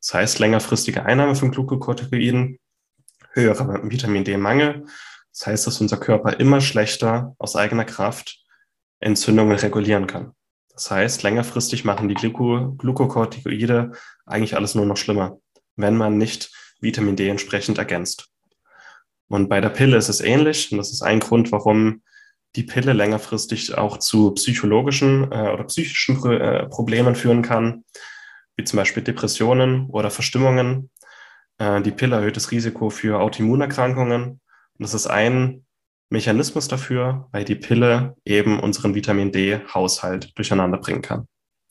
Das 0.01 0.15
heißt, 0.15 0.39
längerfristige 0.39 1.05
Einnahme 1.05 1.35
von 1.35 1.51
Glukokortikoiden, 1.51 2.61
höherer 3.33 3.91
Vitamin 3.91 4.23
D-Mangel. 4.23 4.85
Das 5.33 5.49
heißt, 5.49 5.67
dass 5.67 5.81
unser 5.81 5.97
Körper 5.97 6.39
immer 6.39 6.61
schlechter 6.61 7.35
aus 7.39 7.57
eigener 7.57 7.85
Kraft 7.85 8.45
Entzündungen 9.01 9.59
regulieren 9.59 10.07
kann. 10.07 10.35
Das 10.73 10.89
heißt, 10.89 11.25
längerfristig 11.25 11.85
machen 11.85 12.09
die 12.09 12.15
Gluko 12.15 12.77
Glukokortikoide 12.79 13.91
eigentlich 14.25 14.55
alles 14.55 14.77
nur 14.77 14.87
noch 14.87 14.97
schlimmer, 14.97 15.41
wenn 15.75 15.97
man 15.97 16.17
nicht 16.17 16.60
Vitamin 16.81 17.17
D 17.17 17.29
entsprechend 17.29 17.79
ergänzt. 17.79 18.31
Und 19.29 19.49
bei 19.49 19.61
der 19.61 19.69
Pille 19.69 19.97
ist 19.97 20.09
es 20.09 20.21
ähnlich. 20.21 20.73
Und 20.73 20.79
das 20.79 20.93
ist 20.93 21.03
ein 21.03 21.21
Grund, 21.21 21.53
warum 21.53 22.03
die 22.57 22.65
Pille 22.65 22.93
längerfristig 22.93 23.77
auch 23.79 23.99
zu 23.99 24.33
psychologischen 24.33 25.31
äh, 25.31 25.51
oder 25.53 25.65
psychischen 25.65 26.23
äh, 26.31 26.67
Problemen 26.67 27.15
führen 27.15 27.43
kann, 27.43 27.85
wie 28.57 28.65
zum 28.65 28.79
Beispiel 28.79 29.05
Depressionen 29.05 29.87
oder 29.87 30.11
Verstimmungen. 30.11 30.91
Äh, 31.59 31.81
die 31.83 31.93
Pille 31.93 32.17
erhöht 32.17 32.37
das 32.37 32.51
Risiko 32.51 32.91
für 32.91 33.21
Autoimmunerkrankungen. 33.21 34.23
Und 34.23 34.41
das 34.79 34.95
ist 34.95 35.07
ein 35.07 35.65
Mechanismus 36.09 36.67
dafür, 36.67 37.29
weil 37.31 37.45
die 37.45 37.55
Pille 37.55 38.17
eben 38.25 38.59
unseren 38.59 38.97
Vitamin 38.97 39.31
D-Haushalt 39.31 40.37
durcheinander 40.37 40.79
bringen 40.79 41.03
kann. 41.03 41.29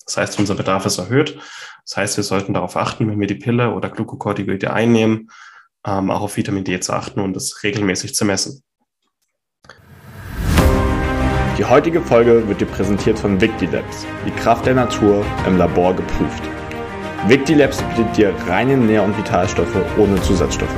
Das 0.09 0.17
heißt, 0.17 0.39
unser 0.39 0.55
Bedarf 0.55 0.87
ist 0.87 0.97
erhöht. 0.97 1.37
Das 1.85 1.97
heißt, 1.97 2.17
wir 2.17 2.23
sollten 2.23 2.55
darauf 2.55 2.75
achten, 2.75 3.07
wenn 3.07 3.19
wir 3.19 3.27
die 3.27 3.35
Pille 3.35 3.75
oder 3.75 3.89
Glukokortikoide 3.89 4.73
einnehmen, 4.73 5.29
ähm, 5.85 6.09
auch 6.09 6.21
auf 6.21 6.35
Vitamin 6.35 6.63
D 6.63 6.79
zu 6.79 6.93
achten 6.93 7.19
und 7.19 7.37
es 7.37 7.61
regelmäßig 7.63 8.15
zu 8.15 8.25
messen. 8.25 8.63
Die 11.59 11.65
heutige 11.65 12.01
Folge 12.01 12.47
wird 12.47 12.59
dir 12.59 12.65
präsentiert 12.65 13.19
von 13.19 13.39
Victilabs, 13.39 14.07
die 14.25 14.31
Kraft 14.31 14.65
der 14.65 14.73
Natur 14.73 15.23
im 15.45 15.57
Labor 15.57 15.93
geprüft. 15.93 16.41
Victilabs 17.27 17.83
bietet 17.83 18.17
dir 18.17 18.33
reine 18.47 18.77
Nähr- 18.77 19.03
und 19.03 19.15
Vitalstoffe 19.15 19.77
ohne 19.99 20.19
Zusatzstoffe. 20.23 20.69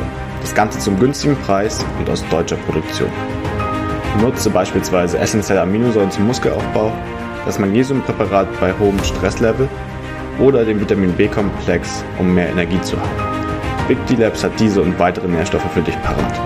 Das 0.42 0.54
Ganze 0.54 0.78
zum 0.80 1.00
günstigen 1.00 1.38
Preis 1.38 1.86
und 2.00 2.10
aus 2.10 2.26
deutscher 2.30 2.58
Produktion. 2.58 3.10
Nutze 4.20 4.50
beispielsweise 4.50 5.20
essentielle 5.20 5.62
Aminosäuren 5.62 6.12
zum 6.12 6.28
Muskelaufbau, 6.28 6.92
das 7.46 7.60
Magnesiumpräparat 7.60 8.48
bei 8.60 8.74
hohem 8.78 9.04
Stresslevel 9.04 9.68
oder 10.40 10.66
den 10.66 10.80
Vitamin 10.80 11.14
B-Komplex, 11.14 12.04
um 12.20 12.34
mehr 12.34 12.50
Energie 12.50 12.82
zu 12.82 13.00
haben. 13.00 13.88
Victilabs 13.88 14.44
hat 14.44 14.60
diese 14.60 14.82
und 14.82 14.98
weitere 15.00 15.28
Nährstoffe 15.28 15.72
für 15.74 15.82
dich 15.82 16.00
parat. 16.02 16.40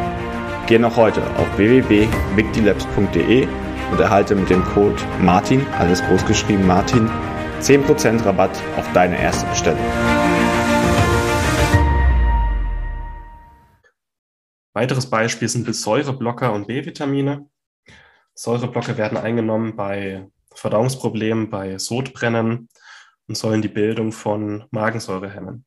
Geh 0.67 0.79
noch 0.79 0.97
heute 0.97 1.21
auf 1.37 1.57
www.victilabs.de 1.57 3.47
und 3.91 3.99
erhalte 3.99 4.35
mit 4.35 4.49
dem 4.49 4.63
Code 4.63 5.01
MARTIN, 5.21 5.65
alles 5.77 6.01
großgeschrieben 6.03 6.65
Martin, 6.65 7.09
10% 7.61 8.25
Rabatt 8.25 8.59
auf 8.77 8.91
deine 8.93 9.19
erste 9.21 9.45
Bestellung. 9.47 9.85
Weiteres 14.73 15.09
Beispiel 15.09 15.47
sind 15.47 15.73
Säureblocker 15.73 16.51
und 16.51 16.67
B-Vitamine. 16.67 17.47
Säureblocker 18.33 18.97
werden 18.97 19.17
eingenommen 19.17 19.75
bei 19.75 20.27
Verdauungsproblemen, 20.55 21.49
bei 21.49 21.77
Sodbrennen 21.77 22.69
und 23.27 23.35
sollen 23.35 23.61
die 23.61 23.67
Bildung 23.67 24.11
von 24.11 24.65
Magensäure 24.71 25.29
hemmen. 25.29 25.65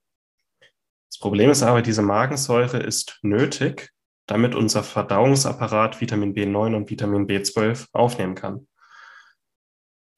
Das 1.11 1.18
Problem 1.18 1.50
ist 1.50 1.62
aber, 1.62 1.83
diese 1.83 2.02
Magensäure 2.02 2.78
ist 2.78 3.18
nötig, 3.23 3.90
damit 4.26 4.54
unser 4.54 4.83
Verdauungsapparat 4.83 6.00
Vitamin 6.00 6.35
B9 6.35 6.76
und 6.76 6.90
Vitamin 6.90 7.26
B12 7.26 7.87
aufnehmen 7.92 8.35
kann. 8.35 8.68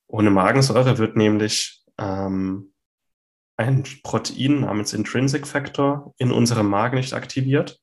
Ohne 0.09 0.31
Magensäure 0.31 0.99
wird 0.99 1.17
nämlich 1.17 1.85
ähm, 1.99 2.73
ein 3.57 3.85
Protein 4.03 4.61
namens 4.61 4.93
Intrinsic 4.93 5.47
Factor 5.47 6.15
in 6.19 6.33
unserem 6.33 6.69
Magen 6.69 6.97
nicht 6.97 7.13
aktiviert. 7.13 7.81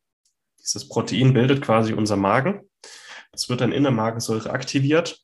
Dieses 0.59 0.89
Protein 0.89 1.33
bildet 1.33 1.61
quasi 1.61 1.93
unser 1.93 2.17
Magen 2.17 2.67
es 3.37 3.49
wird 3.49 3.61
dann 3.61 3.71
in 3.71 3.83
der 3.83 3.91
Magensäure 3.91 4.49
aktiviert 4.49 5.23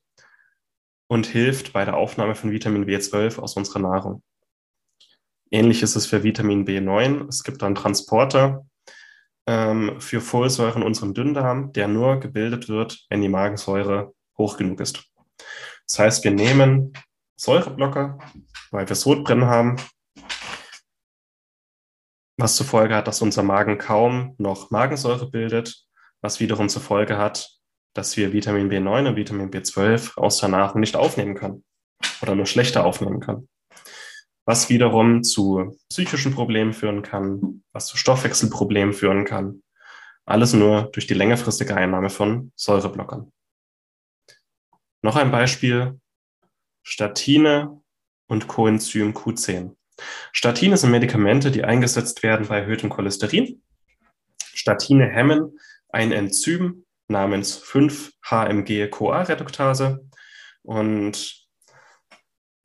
und 1.06 1.26
hilft 1.26 1.72
bei 1.72 1.84
der 1.84 1.96
Aufnahme 1.96 2.34
von 2.34 2.50
Vitamin 2.50 2.86
B12 2.86 3.38
aus 3.38 3.56
unserer 3.56 3.80
Nahrung. 3.80 4.22
Ähnlich 5.50 5.82
ist 5.82 5.96
es 5.96 6.06
für 6.06 6.24
Vitamin 6.24 6.66
B9. 6.66 7.28
Es 7.28 7.44
gibt 7.44 7.62
einen 7.62 7.74
Transporter 7.74 8.66
ähm, 9.46 10.00
für 10.00 10.20
Folsäure 10.20 10.78
in 10.78 10.84
unserem 10.84 11.14
Dünndarm, 11.14 11.72
der 11.72 11.88
nur 11.88 12.18
gebildet 12.18 12.68
wird, 12.68 13.04
wenn 13.10 13.20
die 13.20 13.28
Magensäure 13.28 14.14
hoch 14.38 14.56
genug 14.56 14.80
ist. 14.80 15.04
Das 15.86 15.98
heißt, 15.98 16.24
wir 16.24 16.30
nehmen 16.30 16.92
Säureblocker, 17.36 18.18
weil 18.70 18.88
wir 18.88 18.96
Sodbrennen 18.96 19.46
haben, 19.46 19.76
was 22.36 22.56
zur 22.56 22.66
Folge 22.66 22.96
hat, 22.96 23.06
dass 23.06 23.22
unser 23.22 23.42
Magen 23.42 23.78
kaum 23.78 24.34
noch 24.38 24.70
Magensäure 24.70 25.30
bildet, 25.30 25.86
was 26.20 26.40
wiederum 26.40 26.68
zur 26.68 26.82
Folge 26.82 27.18
hat, 27.18 27.50
dass 27.94 28.16
wir 28.16 28.32
Vitamin 28.32 28.70
B9 28.70 29.08
und 29.08 29.16
Vitamin 29.16 29.50
B12 29.50 30.18
aus 30.18 30.38
der 30.38 30.48
Nahrung 30.50 30.80
nicht 30.80 30.96
aufnehmen 30.96 31.34
können 31.34 31.64
oder 32.20 32.34
nur 32.34 32.46
schlechter 32.46 32.84
aufnehmen 32.84 33.20
können. 33.20 33.48
Was 34.44 34.68
wiederum 34.68 35.22
zu 35.22 35.78
psychischen 35.88 36.34
Problemen 36.34 36.74
führen 36.74 37.02
kann, 37.02 37.62
was 37.72 37.86
zu 37.86 37.96
Stoffwechselproblemen 37.96 38.92
führen 38.92 39.24
kann. 39.24 39.62
Alles 40.26 40.52
nur 40.52 40.90
durch 40.92 41.06
die 41.06 41.14
längerfristige 41.14 41.76
Einnahme 41.76 42.10
von 42.10 42.52
Säureblockern. 42.56 43.32
Noch 45.02 45.16
ein 45.16 45.30
Beispiel, 45.30 46.00
Statine 46.82 47.82
und 48.26 48.48
Coenzym 48.48 49.12
Q10. 49.12 49.76
Statine 50.32 50.76
sind 50.76 50.90
Medikamente, 50.90 51.50
die 51.50 51.64
eingesetzt 51.64 52.22
werden 52.22 52.48
bei 52.48 52.60
erhöhtem 52.60 52.90
Cholesterin. 52.90 53.62
Statine 54.42 55.06
hemmen 55.06 55.58
ein 55.90 56.10
Enzym, 56.12 56.83
namens 57.08 57.62
5-HMG-CoA-Reduktase. 57.62 60.06
Und 60.62 61.44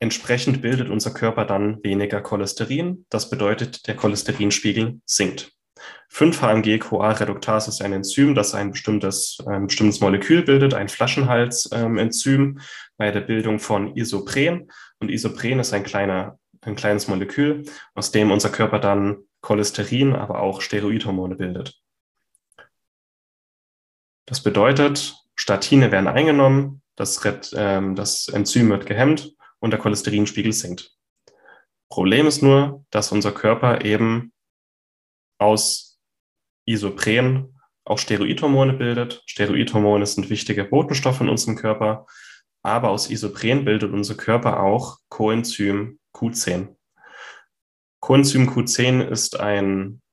Entsprechend 0.01 0.61
bildet 0.61 0.89
unser 0.89 1.11
Körper 1.11 1.43
dann 1.43 1.83
weniger 1.83 2.21
Cholesterin. 2.21 3.05
Das 3.09 3.29
bedeutet, 3.29 3.85
der 3.87 3.97
Cholesterinspiegel 3.97 5.01
sinkt. 5.05 5.51
5-HMG-CoA-Reduktase 6.11 7.69
ist 7.69 7.81
ein 7.81 7.93
Enzym, 7.93 8.33
das 8.33 8.53
ein 8.53 8.71
bestimmtes, 8.71 9.37
ein 9.45 9.67
bestimmtes 9.67 9.99
Molekül 9.99 10.43
bildet, 10.43 10.73
ein 10.73 10.87
Flaschenhals-Enzym 10.87 12.59
bei 12.97 13.11
der 13.11 13.21
Bildung 13.21 13.59
von 13.59 13.95
Isopren. 13.95 14.71
Und 14.99 15.09
Isopren 15.09 15.59
ist 15.59 15.73
ein, 15.73 15.83
kleiner, 15.83 16.39
ein 16.61 16.75
kleines 16.75 17.09
Molekül, 17.09 17.63
aus 17.93 18.11
dem 18.11 18.31
unser 18.31 18.49
Körper 18.49 18.79
dann 18.79 19.17
Cholesterin, 19.41 20.15
aber 20.15 20.39
auch 20.39 20.61
Steroidhormone 20.61 21.35
bildet. 21.35 21.77
Das 24.29 24.43
bedeutet, 24.43 25.17
Statine 25.33 25.91
werden 25.91 26.07
eingenommen, 26.07 26.83
das, 26.95 27.19
ähm, 27.55 27.95
das 27.95 28.27
Enzym 28.27 28.69
wird 28.69 28.85
gehemmt 28.85 29.33
und 29.57 29.71
der 29.71 29.79
Cholesterinspiegel 29.79 30.53
sinkt. 30.53 30.95
Problem 31.89 32.27
ist 32.27 32.43
nur, 32.43 32.85
dass 32.91 33.11
unser 33.11 33.31
Körper 33.31 33.83
eben 33.83 34.31
aus 35.39 35.99
Isopren 36.65 37.59
auch 37.85 37.97
Steroidhormone 37.97 38.73
bildet. 38.73 39.23
Steroidhormone 39.25 40.05
sind 40.05 40.29
wichtige 40.29 40.63
Botenstoffe 40.63 41.21
in 41.21 41.29
unserem 41.29 41.55
Körper, 41.55 42.05
aber 42.61 42.91
aus 42.91 43.09
Isopren 43.09 43.65
bildet 43.65 43.91
unser 43.91 44.13
Körper 44.13 44.59
auch 44.59 44.99
Coenzym 45.09 45.97
Q10. 46.13 46.75
Coenzym 47.99 48.47
Q10 48.47 49.01
ist 49.07 49.39
ein 49.39 50.03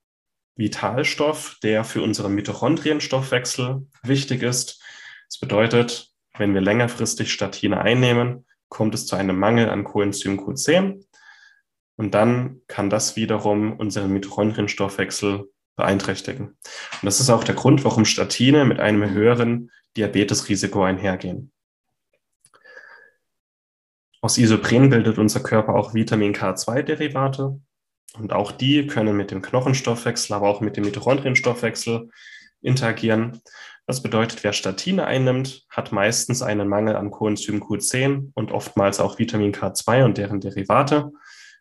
Vitalstoff, 0.57 1.57
der 1.63 1.83
für 1.83 2.01
unseren 2.01 2.33
Mitochondrienstoffwechsel 2.33 3.87
wichtig 4.03 4.43
ist. 4.43 4.81
Das 5.29 5.39
bedeutet, 5.39 6.11
wenn 6.37 6.53
wir 6.53 6.61
längerfristig 6.61 7.31
Statine 7.31 7.81
einnehmen, 7.81 8.45
kommt 8.69 8.93
es 8.95 9.05
zu 9.05 9.15
einem 9.15 9.39
Mangel 9.39 9.69
an 9.69 9.83
Coenzym 9.83 10.39
Q10 10.39 11.05
und 11.95 12.13
dann 12.13 12.61
kann 12.67 12.89
das 12.89 13.15
wiederum 13.15 13.73
unseren 13.73 14.11
Mitochondrienstoffwechsel 14.13 15.49
beeinträchtigen. 15.75 16.47
Und 16.47 17.03
das 17.03 17.19
ist 17.19 17.29
auch 17.29 17.43
der 17.43 17.55
Grund, 17.55 17.83
warum 17.83 18.05
Statine 18.05 18.65
mit 18.65 18.79
einem 18.79 19.09
höheren 19.09 19.71
Diabetesrisiko 19.95 20.83
einhergehen. 20.83 21.51
Aus 24.21 24.37
Isopren 24.37 24.89
bildet 24.89 25.17
unser 25.19 25.41
Körper 25.41 25.75
auch 25.75 25.93
Vitamin 25.93 26.33
K2-Derivate. 26.33 27.59
Und 28.15 28.33
auch 28.33 28.51
die 28.51 28.87
können 28.87 29.15
mit 29.15 29.31
dem 29.31 29.41
Knochenstoffwechsel, 29.41 30.35
aber 30.35 30.47
auch 30.47 30.61
mit 30.61 30.77
dem 30.77 30.85
Mitochondrienstoffwechsel 30.85 32.09
interagieren. 32.61 33.41
Das 33.85 34.03
bedeutet, 34.03 34.43
wer 34.43 34.53
Statine 34.53 35.05
einnimmt, 35.05 35.65
hat 35.69 35.91
meistens 35.91 36.41
einen 36.41 36.67
Mangel 36.67 36.95
an 36.95 37.11
Coenzym 37.11 37.61
Q10 37.61 38.31
und 38.33 38.51
oftmals 38.51 38.99
auch 38.99 39.17
Vitamin 39.17 39.53
K2 39.53 40.03
und 40.03 40.17
deren 40.17 40.41
Derivate, 40.41 41.11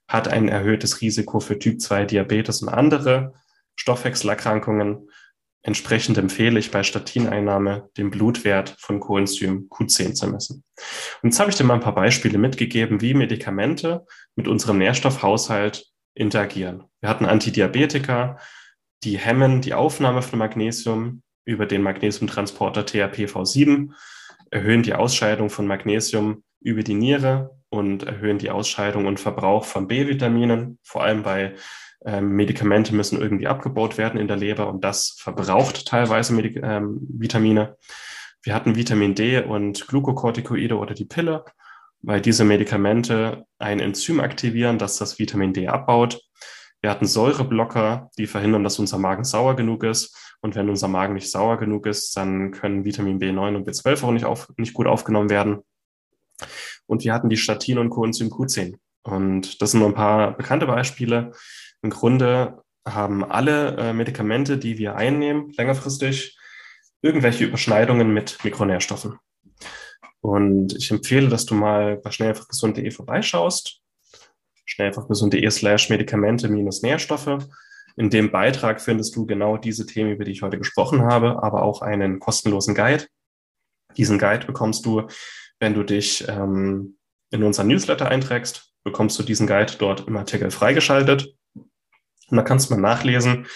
hat 0.08 0.28
ein 0.28 0.48
erhöhtes 0.48 1.00
Risiko 1.00 1.40
für 1.40 1.58
Typ 1.58 1.80
2 1.80 2.04
Diabetes 2.04 2.62
und 2.62 2.68
andere 2.68 3.34
Stoffwechselerkrankungen. 3.76 5.10
Entsprechend 5.62 6.16
empfehle 6.16 6.58
ich 6.58 6.70
bei 6.70 6.82
Statineinnahme 6.82 7.90
den 7.96 8.10
Blutwert 8.10 8.76
von 8.78 9.00
Coenzym 9.00 9.68
Q10 9.68 10.14
zu 10.14 10.28
messen. 10.28 10.64
Und 11.22 11.30
jetzt 11.30 11.40
habe 11.40 11.50
ich 11.50 11.56
dir 11.56 11.64
mal 11.64 11.74
ein 11.74 11.80
paar 11.80 11.94
Beispiele 11.94 12.38
mitgegeben, 12.38 13.00
wie 13.00 13.14
Medikamente 13.14 14.06
mit 14.36 14.48
unserem 14.48 14.78
Nährstoffhaushalt 14.78 15.86
interagieren. 16.16 16.84
Wir 17.00 17.08
hatten 17.08 17.26
Antidiabetika, 17.26 18.38
die 19.04 19.18
hemmen 19.18 19.60
die 19.60 19.74
Aufnahme 19.74 20.22
von 20.22 20.38
Magnesium 20.38 21.22
über 21.44 21.66
den 21.66 21.82
Magnesiumtransporter 21.82 22.82
THPV7, 22.82 23.92
erhöhen 24.50 24.82
die 24.82 24.94
Ausscheidung 24.94 25.50
von 25.50 25.66
Magnesium 25.66 26.42
über 26.60 26.82
die 26.82 26.94
Niere 26.94 27.56
und 27.68 28.04
erhöhen 28.04 28.38
die 28.38 28.50
Ausscheidung 28.50 29.06
und 29.06 29.20
Verbrauch 29.20 29.64
von 29.64 29.86
B-Vitaminen. 29.86 30.78
Vor 30.82 31.04
allem 31.04 31.22
bei 31.22 31.54
ähm, 32.04 32.30
Medikamente 32.30 32.94
müssen 32.94 33.20
irgendwie 33.20 33.46
abgebaut 33.46 33.98
werden 33.98 34.18
in 34.18 34.28
der 34.28 34.36
Leber 34.36 34.68
und 34.68 34.82
das 34.82 35.16
verbraucht 35.18 35.86
teilweise 35.86 36.32
Medik 36.32 36.56
ähm, 36.62 36.98
Vitamine. 37.08 37.76
Wir 38.42 38.54
hatten 38.54 38.76
Vitamin 38.76 39.14
D 39.14 39.42
und 39.42 39.86
Glukokortikoide 39.86 40.76
oder 40.78 40.94
die 40.94 41.04
Pille, 41.04 41.44
weil 42.02 42.20
diese 42.20 42.44
Medikamente 42.44 43.44
ein 43.58 43.80
Enzym 43.80 44.20
aktivieren, 44.20 44.78
das 44.78 44.98
das 44.98 45.18
Vitamin 45.18 45.52
D 45.52 45.68
abbaut. 45.68 46.20
Wir 46.80 46.90
hatten 46.90 47.06
Säureblocker, 47.06 48.10
die 48.18 48.26
verhindern, 48.26 48.62
dass 48.62 48.78
unser 48.78 48.98
Magen 48.98 49.24
sauer 49.24 49.56
genug 49.56 49.82
ist. 49.82 50.16
Und 50.40 50.54
wenn 50.54 50.68
unser 50.68 50.88
Magen 50.88 51.14
nicht 51.14 51.30
sauer 51.30 51.58
genug 51.58 51.86
ist, 51.86 52.16
dann 52.16 52.52
können 52.52 52.84
Vitamin 52.84 53.18
B9 53.18 53.56
und 53.56 53.68
B12 53.68 54.04
auch 54.04 54.12
nicht, 54.12 54.24
auf, 54.24 54.52
nicht 54.56 54.74
gut 54.74 54.86
aufgenommen 54.86 55.30
werden. 55.30 55.60
Und 56.86 57.04
wir 57.04 57.12
hatten 57.12 57.28
die 57.28 57.36
Statin 57.36 57.78
und 57.78 57.90
Coenzym 57.90 58.28
Q10. 58.28 58.76
Und 59.02 59.60
das 59.62 59.70
sind 59.70 59.80
nur 59.80 59.88
ein 59.88 59.94
paar 59.94 60.36
bekannte 60.36 60.66
Beispiele. 60.66 61.32
Im 61.82 61.90
Grunde 61.90 62.62
haben 62.86 63.24
alle 63.24 63.76
äh, 63.76 63.92
Medikamente, 63.92 64.58
die 64.58 64.78
wir 64.78 64.96
einnehmen, 64.96 65.52
längerfristig 65.56 66.38
irgendwelche 67.02 67.44
Überschneidungen 67.44 68.12
mit 68.12 68.38
Mikronährstoffen. 68.44 69.18
Und 70.26 70.74
ich 70.74 70.90
empfehle, 70.90 71.28
dass 71.28 71.46
du 71.46 71.54
mal 71.54 71.98
bei 71.98 72.10
schnellfachgesund.de 72.10 72.90
vorbeischaust. 72.90 73.80
schnellfachgesund.de 74.64 75.48
slash 75.50 75.88
Medikamente 75.88 76.48
minus 76.48 76.82
Nährstoffe. 76.82 77.46
In 77.96 78.10
dem 78.10 78.32
Beitrag 78.32 78.80
findest 78.80 79.14
du 79.14 79.24
genau 79.24 79.56
diese 79.56 79.86
Themen, 79.86 80.10
über 80.10 80.24
die 80.24 80.32
ich 80.32 80.42
heute 80.42 80.58
gesprochen 80.58 81.02
habe, 81.02 81.44
aber 81.44 81.62
auch 81.62 81.80
einen 81.80 82.18
kostenlosen 82.18 82.74
Guide. 82.74 83.06
Diesen 83.96 84.18
Guide 84.18 84.46
bekommst 84.46 84.84
du, 84.84 85.06
wenn 85.60 85.74
du 85.74 85.84
dich 85.84 86.26
ähm, 86.28 86.98
in 87.30 87.44
unseren 87.44 87.68
Newsletter 87.68 88.08
einträgst, 88.08 88.72
bekommst 88.82 89.16
du 89.20 89.22
diesen 89.22 89.46
Guide 89.46 89.74
dort 89.78 90.08
im 90.08 90.16
Artikel 90.16 90.50
freigeschaltet. 90.50 91.36
Und 91.54 92.36
da 92.36 92.42
kannst 92.42 92.68
du 92.68 92.74
mal 92.74 92.80
nachlesen, 92.80 93.46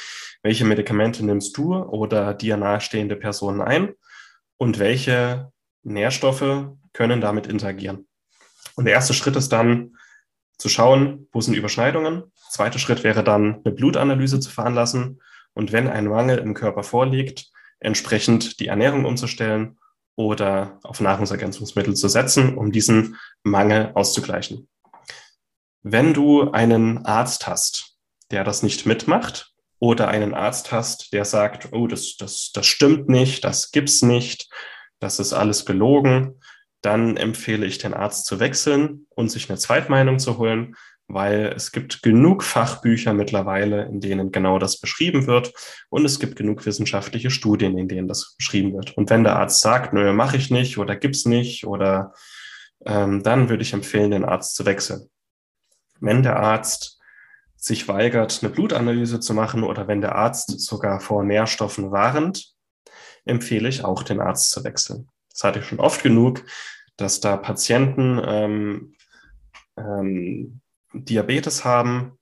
welche 0.45 0.65
Medikamente 0.65 1.27
nimmst 1.27 1.57
du 1.57 1.75
oder 1.75 2.33
dir 2.33 2.57
nahestehende 2.57 3.17
Personen 3.17 3.61
ein 3.61 3.93
und 4.57 4.79
welche 4.79 5.51
Nährstoffe 5.83 6.71
können 6.93 7.21
damit 7.21 7.47
interagieren. 7.47 8.07
Und 8.77 8.85
der 8.85 8.95
erste 8.95 9.15
Schritt 9.15 9.37
ist 9.37 9.51
dann 9.51 9.97
zu 10.59 10.69
schauen, 10.69 11.29
wo 11.33 11.41
sind 11.41 11.55
Überschneidungen 11.55 12.31
Zweiter 12.51 12.81
Schritt 12.81 13.05
wäre 13.05 13.23
dann, 13.23 13.63
eine 13.65 13.73
Blutanalyse 13.73 14.41
zu 14.41 14.51
veranlassen 14.51 15.23
und 15.55 15.71
wenn 15.71 15.87
ein 15.87 16.09
Mangel 16.09 16.39
im 16.39 16.53
Körper 16.53 16.83
vorliegt, 16.83 17.47
entsprechend 17.79 18.59
die 18.59 18.67
Ernährung 18.67 19.05
umzustellen 19.05 19.79
oder 20.17 20.81
auf 20.83 21.01
Nahrungsergänzungsmittel 21.01 21.95
zu 21.95 22.09
setzen, 22.09 22.59
um 22.59 22.73
diesen 22.73 23.17
Mangel 23.45 23.93
auszugleichen. 23.95 24.69
Wenn 25.83 26.13
du 26.13 26.51
einen 26.51 27.07
Arzt 27.07 27.47
hast, 27.47 27.97
der 28.33 28.43
das 28.43 28.65
nicht 28.65 28.85
mitmacht, 28.85 29.55
oder 29.79 30.09
einen 30.09 30.35
Arzt 30.35 30.73
hast, 30.73 31.13
der 31.15 31.25
sagt, 31.25 31.69
oh, 31.73 31.87
das, 31.87 32.17
das, 32.19 32.51
das 32.53 32.67
stimmt 32.67 33.09
nicht, 33.09 33.45
das 33.45 33.71
gibt's 33.71 34.03
nicht, 34.03 34.51
das 35.01 35.19
ist 35.19 35.33
alles 35.33 35.67
gelogen, 35.67 36.41
dann 36.83 37.17
empfehle 37.17 37.67
ich 37.67 37.79
den 37.79 37.95
Arzt 37.95 38.27
zu 38.27 38.41
wechseln 38.41 39.07
und 39.11 39.31
sich 39.31 39.51
eine 39.51 39.59
Zweitmeinung 39.59 40.19
zu 40.19 40.39
holen, 40.39 40.77
weil 41.09 41.53
es 41.55 41.73
gibt 41.73 42.03
genug 42.03 42.43
Fachbücher 42.43 43.13
mittlerweile, 43.13 43.85
in 43.85 44.01
denen 44.01 44.31
genau 44.31 44.59
das 44.59 44.79
beschrieben 44.79 45.27
wird 45.27 45.53
und 45.89 46.05
es 46.05 46.21
gibt 46.21 46.37
genug 46.37 46.65
wissenschaftliche 46.65 47.31
Studien, 47.31 47.77
in 47.77 47.89
denen 47.89 48.09
das 48.09 48.35
beschrieben 48.37 48.75
wird. 48.75 48.97
Und 48.97 49.11
wenn 49.11 49.25
der 49.25 49.37
Arzt 49.37 49.61
sagt, 49.61 49.93
nö, 49.93 50.13
mache 50.13 50.37
ich 50.37 50.51
nicht 50.51 50.79
oder 50.79 50.97
gibt's 50.97 51.27
nicht 51.27 51.67
oder 51.67 52.15
ähm, 52.87 53.23
dann 53.23 53.49
würde 53.49 53.63
ich 53.63 53.73
empfehlen, 53.73 54.13
den 54.13 54.25
Arzt 54.25 54.55
zu 54.55 54.65
wechseln. 54.65 55.11
Wenn 56.01 56.23
der 56.23 56.37
Arzt 56.37 56.99
sich 57.57 57.89
weigert, 57.89 58.39
eine 58.43 58.51
Blutanalyse 58.51 59.21
zu 59.21 59.35
machen 59.35 59.65
oder 59.65 59.87
wenn 59.87 60.01
der 60.01 60.15
Arzt 60.15 60.61
sogar 60.61 61.01
vor 61.01 61.25
Nährstoffen 61.25 61.91
warnt, 61.91 62.55
empfehle 63.31 63.69
ich 63.69 63.85
auch, 63.85 64.03
den 64.03 64.21
Arzt 64.21 64.51
zu 64.51 64.65
wechseln. 64.65 65.09
Das 65.31 65.45
hatte 65.45 65.61
ich 65.61 65.65
schon 65.65 65.81
oft 65.81 66.03
genug, 66.03 66.45
dass 66.97 67.21
da 67.21 67.37
Patienten 67.37 68.21
ähm, 68.23 68.95
ähm, 69.77 70.61
Diabetes 70.93 71.65
haben, 71.65 72.19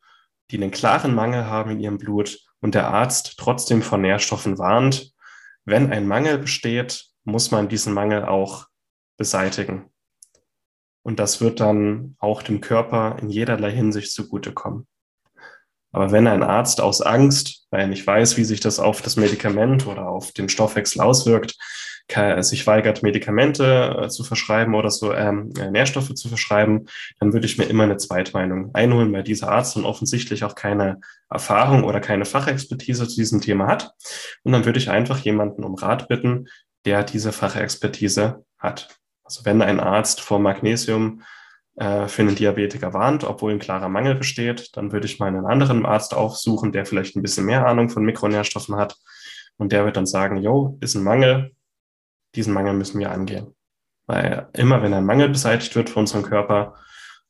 die 0.51 0.57
einen 0.57 0.71
klaren 0.71 1.14
Mangel 1.14 1.47
haben 1.47 1.71
in 1.73 1.81
ihrem 1.81 1.99
Blut 1.99 2.38
und 2.61 2.75
der 2.75 2.88
Arzt 2.88 3.35
trotzdem 3.38 3.83
von 3.83 4.03
Nährstoffen 4.03 4.59
warnt. 4.59 5.12
Wenn 5.64 5.92
ein 5.92 6.07
Mangel 6.07 6.38
besteht, 6.38 7.07
muss 7.25 7.51
man 7.51 7.68
diesen 7.68 7.92
Mangel 7.92 8.25
auch 8.25 8.66
beseitigen. 9.16 9.90
Und 11.03 11.18
das 11.18 11.40
wird 11.40 11.61
dann 11.61 12.16
auch 12.18 12.42
dem 12.42 12.61
Körper 12.61 13.18
in 13.21 13.31
jederlei 13.31 13.73
Hinsicht 13.73 14.12
zugutekommen. 14.12 14.87
Aber 15.92 16.12
wenn 16.12 16.27
ein 16.27 16.42
Arzt 16.42 16.81
aus 16.81 17.01
Angst, 17.01 17.66
weil 17.70 17.81
er 17.81 17.87
nicht 17.87 18.07
weiß, 18.07 18.37
wie 18.37 18.44
sich 18.44 18.61
das 18.61 18.79
auf 18.79 19.03
das 19.03 19.16
Medikament 19.16 19.87
oder 19.87 20.09
auf 20.09 20.33
den 20.33 20.48
Stoffwechsel 20.48 21.01
auswirkt, 21.01 21.57
sich 22.38 22.66
weigert, 22.66 23.03
Medikamente 23.03 24.05
äh, 24.05 24.09
zu 24.09 24.24
verschreiben 24.24 24.74
oder 24.74 24.90
so 24.90 25.12
ähm, 25.12 25.53
äh, 25.59 25.70
Nährstoffe 25.70 26.14
zu 26.14 26.29
verschreiben, 26.29 26.88
dann 27.20 27.35
würde 27.35 27.46
ich 27.46 27.59
mir 27.59 27.66
immer 27.66 27.85
eine 27.85 27.98
Zweitmeinung 27.98 28.74
einholen, 28.74 29.12
weil 29.12 29.22
dieser 29.22 29.51
Arzt 29.51 29.77
dann 29.77 29.85
offensichtlich 29.85 30.42
auch 30.42 30.55
keine 30.55 31.01
Erfahrung 31.29 31.85
oder 31.85 32.01
keine 32.01 32.24
Fachexpertise 32.24 33.07
zu 33.07 33.16
diesem 33.16 33.42
Thema 33.42 33.66
hat. 33.66 33.92
Und 34.42 34.53
dann 34.53 34.64
würde 34.64 34.79
ich 34.79 34.88
einfach 34.88 35.18
jemanden 35.18 35.64
um 35.64 35.74
Rat 35.74 36.09
bitten, 36.09 36.48
der 36.87 37.05
diese 37.05 37.31
Fachexpertise 37.31 38.42
hat. 38.59 38.88
Also 39.22 39.44
wenn 39.44 39.61
ein 39.61 39.79
Arzt 39.79 40.22
vor 40.22 40.38
Magnesium 40.38 41.22
äh, 41.79 42.09
für 42.09 42.23
einen 42.23 42.35
Diabetiker 42.35 42.93
warnt, 42.93 43.23
obwohl 43.23 43.53
ein 43.53 43.61
klarer 43.61 43.88
Mangel 43.88 44.17
besteht, 44.17 44.77
dann 44.77 44.91
würde 44.91 45.07
ich 45.07 45.21
mal 45.21 45.29
einen 45.29 45.47
anderen 45.47 45.87
Arzt 45.87 46.12
aufsuchen, 46.12 46.73
der 46.73 46.85
vielleicht 46.85 47.14
ein 47.14 47.23
bisschen 47.23 47.47
mehr 47.47 47.67
Ahnung 47.67 47.88
von 47.88 48.05
Mikronährstoffen 48.05 48.77
hat. 48.77 48.97
Und 49.59 49.71
der 49.73 49.85
wird 49.85 49.97
dann 49.97 50.07
sagen, 50.07 50.38
jo, 50.38 50.77
ist 50.81 50.97
ein 50.97 51.05
Mangel, 51.05 51.53
diesen 52.35 52.53
Mangel 52.53 52.75
müssen 52.75 52.99
wir 52.99 53.12
angehen. 53.12 53.55
Weil 54.07 54.49
immer 54.55 54.83
wenn 54.83 54.95
ein 54.95 55.07
Mangel 55.07 55.29
beseitigt 55.29 55.77
wird 55.77 55.91
für 55.91 56.01
unseren 56.01 56.25
Körper, 56.25 56.75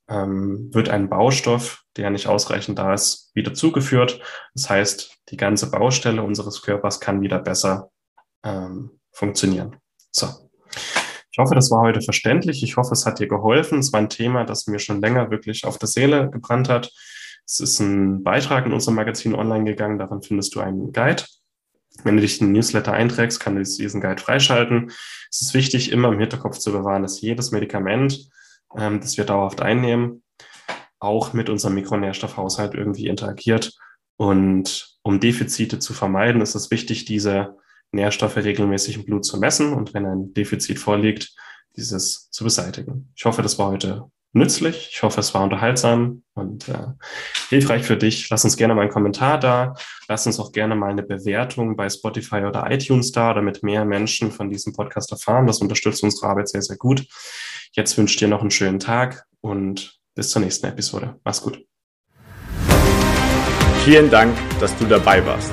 ähm, 0.08 0.70
wird 0.72 0.88
ein 0.88 1.10
Baustoff, 1.10 1.84
der 1.96 2.08
nicht 2.08 2.26
ausreichend 2.26 2.78
da 2.78 2.94
ist, 2.94 3.30
wieder 3.34 3.52
zugeführt. 3.52 4.20
Das 4.54 4.70
heißt, 4.70 5.18
die 5.28 5.36
ganze 5.36 5.70
Baustelle 5.70 6.22
unseres 6.22 6.62
Körpers 6.62 7.00
kann 7.00 7.20
wieder 7.20 7.38
besser 7.38 7.90
ähm, 8.44 8.98
funktionieren. 9.12 9.76
So. 10.10 10.47
Ich 11.38 11.40
hoffe, 11.40 11.54
das 11.54 11.70
war 11.70 11.82
heute 11.82 12.02
verständlich. 12.02 12.64
Ich 12.64 12.76
hoffe, 12.76 12.94
es 12.94 13.06
hat 13.06 13.20
dir 13.20 13.28
geholfen. 13.28 13.78
Es 13.78 13.92
war 13.92 14.00
ein 14.00 14.08
Thema, 14.08 14.42
das 14.42 14.66
mir 14.66 14.80
schon 14.80 15.00
länger 15.00 15.30
wirklich 15.30 15.66
auf 15.66 15.78
der 15.78 15.86
Seele 15.86 16.28
gebrannt 16.30 16.68
hat. 16.68 16.90
Es 17.46 17.60
ist 17.60 17.78
ein 17.78 18.24
Beitrag 18.24 18.66
in 18.66 18.72
unserem 18.72 18.96
Magazin 18.96 19.36
online 19.36 19.64
gegangen. 19.64 20.00
Darin 20.00 20.20
findest 20.20 20.56
du 20.56 20.60
einen 20.60 20.92
Guide. 20.92 21.22
Wenn 22.02 22.16
du 22.16 22.22
dich 22.22 22.40
in 22.40 22.48
den 22.48 22.54
Newsletter 22.54 22.92
einträgst, 22.92 23.38
kann 23.38 23.54
du 23.54 23.62
diesen 23.62 24.00
Guide 24.00 24.20
freischalten. 24.20 24.90
Es 25.30 25.42
ist 25.42 25.54
wichtig, 25.54 25.92
immer 25.92 26.08
im 26.08 26.18
Hinterkopf 26.18 26.58
zu 26.58 26.72
bewahren, 26.72 27.02
dass 27.02 27.20
jedes 27.20 27.52
Medikament, 27.52 28.28
ähm, 28.76 29.00
das 29.00 29.16
wir 29.16 29.24
dauerhaft 29.24 29.62
einnehmen, 29.62 30.24
auch 30.98 31.34
mit 31.34 31.50
unserem 31.50 31.76
Mikronährstoffhaushalt 31.76 32.74
irgendwie 32.74 33.06
interagiert. 33.06 33.78
Und 34.16 34.98
um 35.02 35.20
Defizite 35.20 35.78
zu 35.78 35.94
vermeiden, 35.94 36.40
ist 36.40 36.56
es 36.56 36.72
wichtig, 36.72 37.04
diese 37.04 37.54
Nährstoffe 37.92 38.36
regelmäßig 38.36 38.96
im 38.96 39.04
Blut 39.04 39.24
zu 39.24 39.38
messen 39.38 39.72
und 39.72 39.94
wenn 39.94 40.06
ein 40.06 40.34
Defizit 40.34 40.78
vorliegt, 40.78 41.34
dieses 41.76 42.30
zu 42.30 42.44
beseitigen. 42.44 43.12
Ich 43.16 43.24
hoffe, 43.24 43.42
das 43.42 43.58
war 43.58 43.70
heute 43.70 44.10
nützlich. 44.32 44.90
Ich 44.92 45.02
hoffe, 45.02 45.20
es 45.20 45.32
war 45.34 45.42
unterhaltsam 45.42 46.22
und 46.34 46.68
äh, 46.68 46.88
hilfreich 47.48 47.84
für 47.84 47.96
dich. 47.96 48.28
Lass 48.30 48.44
uns 48.44 48.56
gerne 48.56 48.74
mal 48.74 48.82
einen 48.82 48.90
Kommentar 48.90 49.38
da. 49.38 49.74
Lass 50.08 50.26
uns 50.26 50.38
auch 50.38 50.52
gerne 50.52 50.74
mal 50.74 50.90
eine 50.90 51.02
Bewertung 51.02 51.76
bei 51.76 51.88
Spotify 51.88 52.44
oder 52.44 52.70
iTunes 52.70 53.12
da, 53.12 53.32
damit 53.32 53.62
mehr 53.62 53.84
Menschen 53.84 54.30
von 54.30 54.50
diesem 54.50 54.72
Podcast 54.72 55.10
erfahren. 55.12 55.46
Das 55.46 55.60
unterstützt 55.60 56.02
unsere 56.02 56.28
Arbeit 56.28 56.48
sehr, 56.48 56.62
sehr 56.62 56.76
gut. 56.76 57.06
Jetzt 57.72 57.96
wünsche 57.96 58.14
ich 58.14 58.18
dir 58.18 58.28
noch 58.28 58.40
einen 58.40 58.50
schönen 58.50 58.78
Tag 58.78 59.24
und 59.40 59.98
bis 60.14 60.30
zur 60.30 60.42
nächsten 60.42 60.66
Episode. 60.66 61.18
Mach's 61.24 61.42
gut. 61.42 61.64
Vielen 63.84 64.10
Dank, 64.10 64.36
dass 64.60 64.76
du 64.76 64.84
dabei 64.84 65.24
warst. 65.24 65.52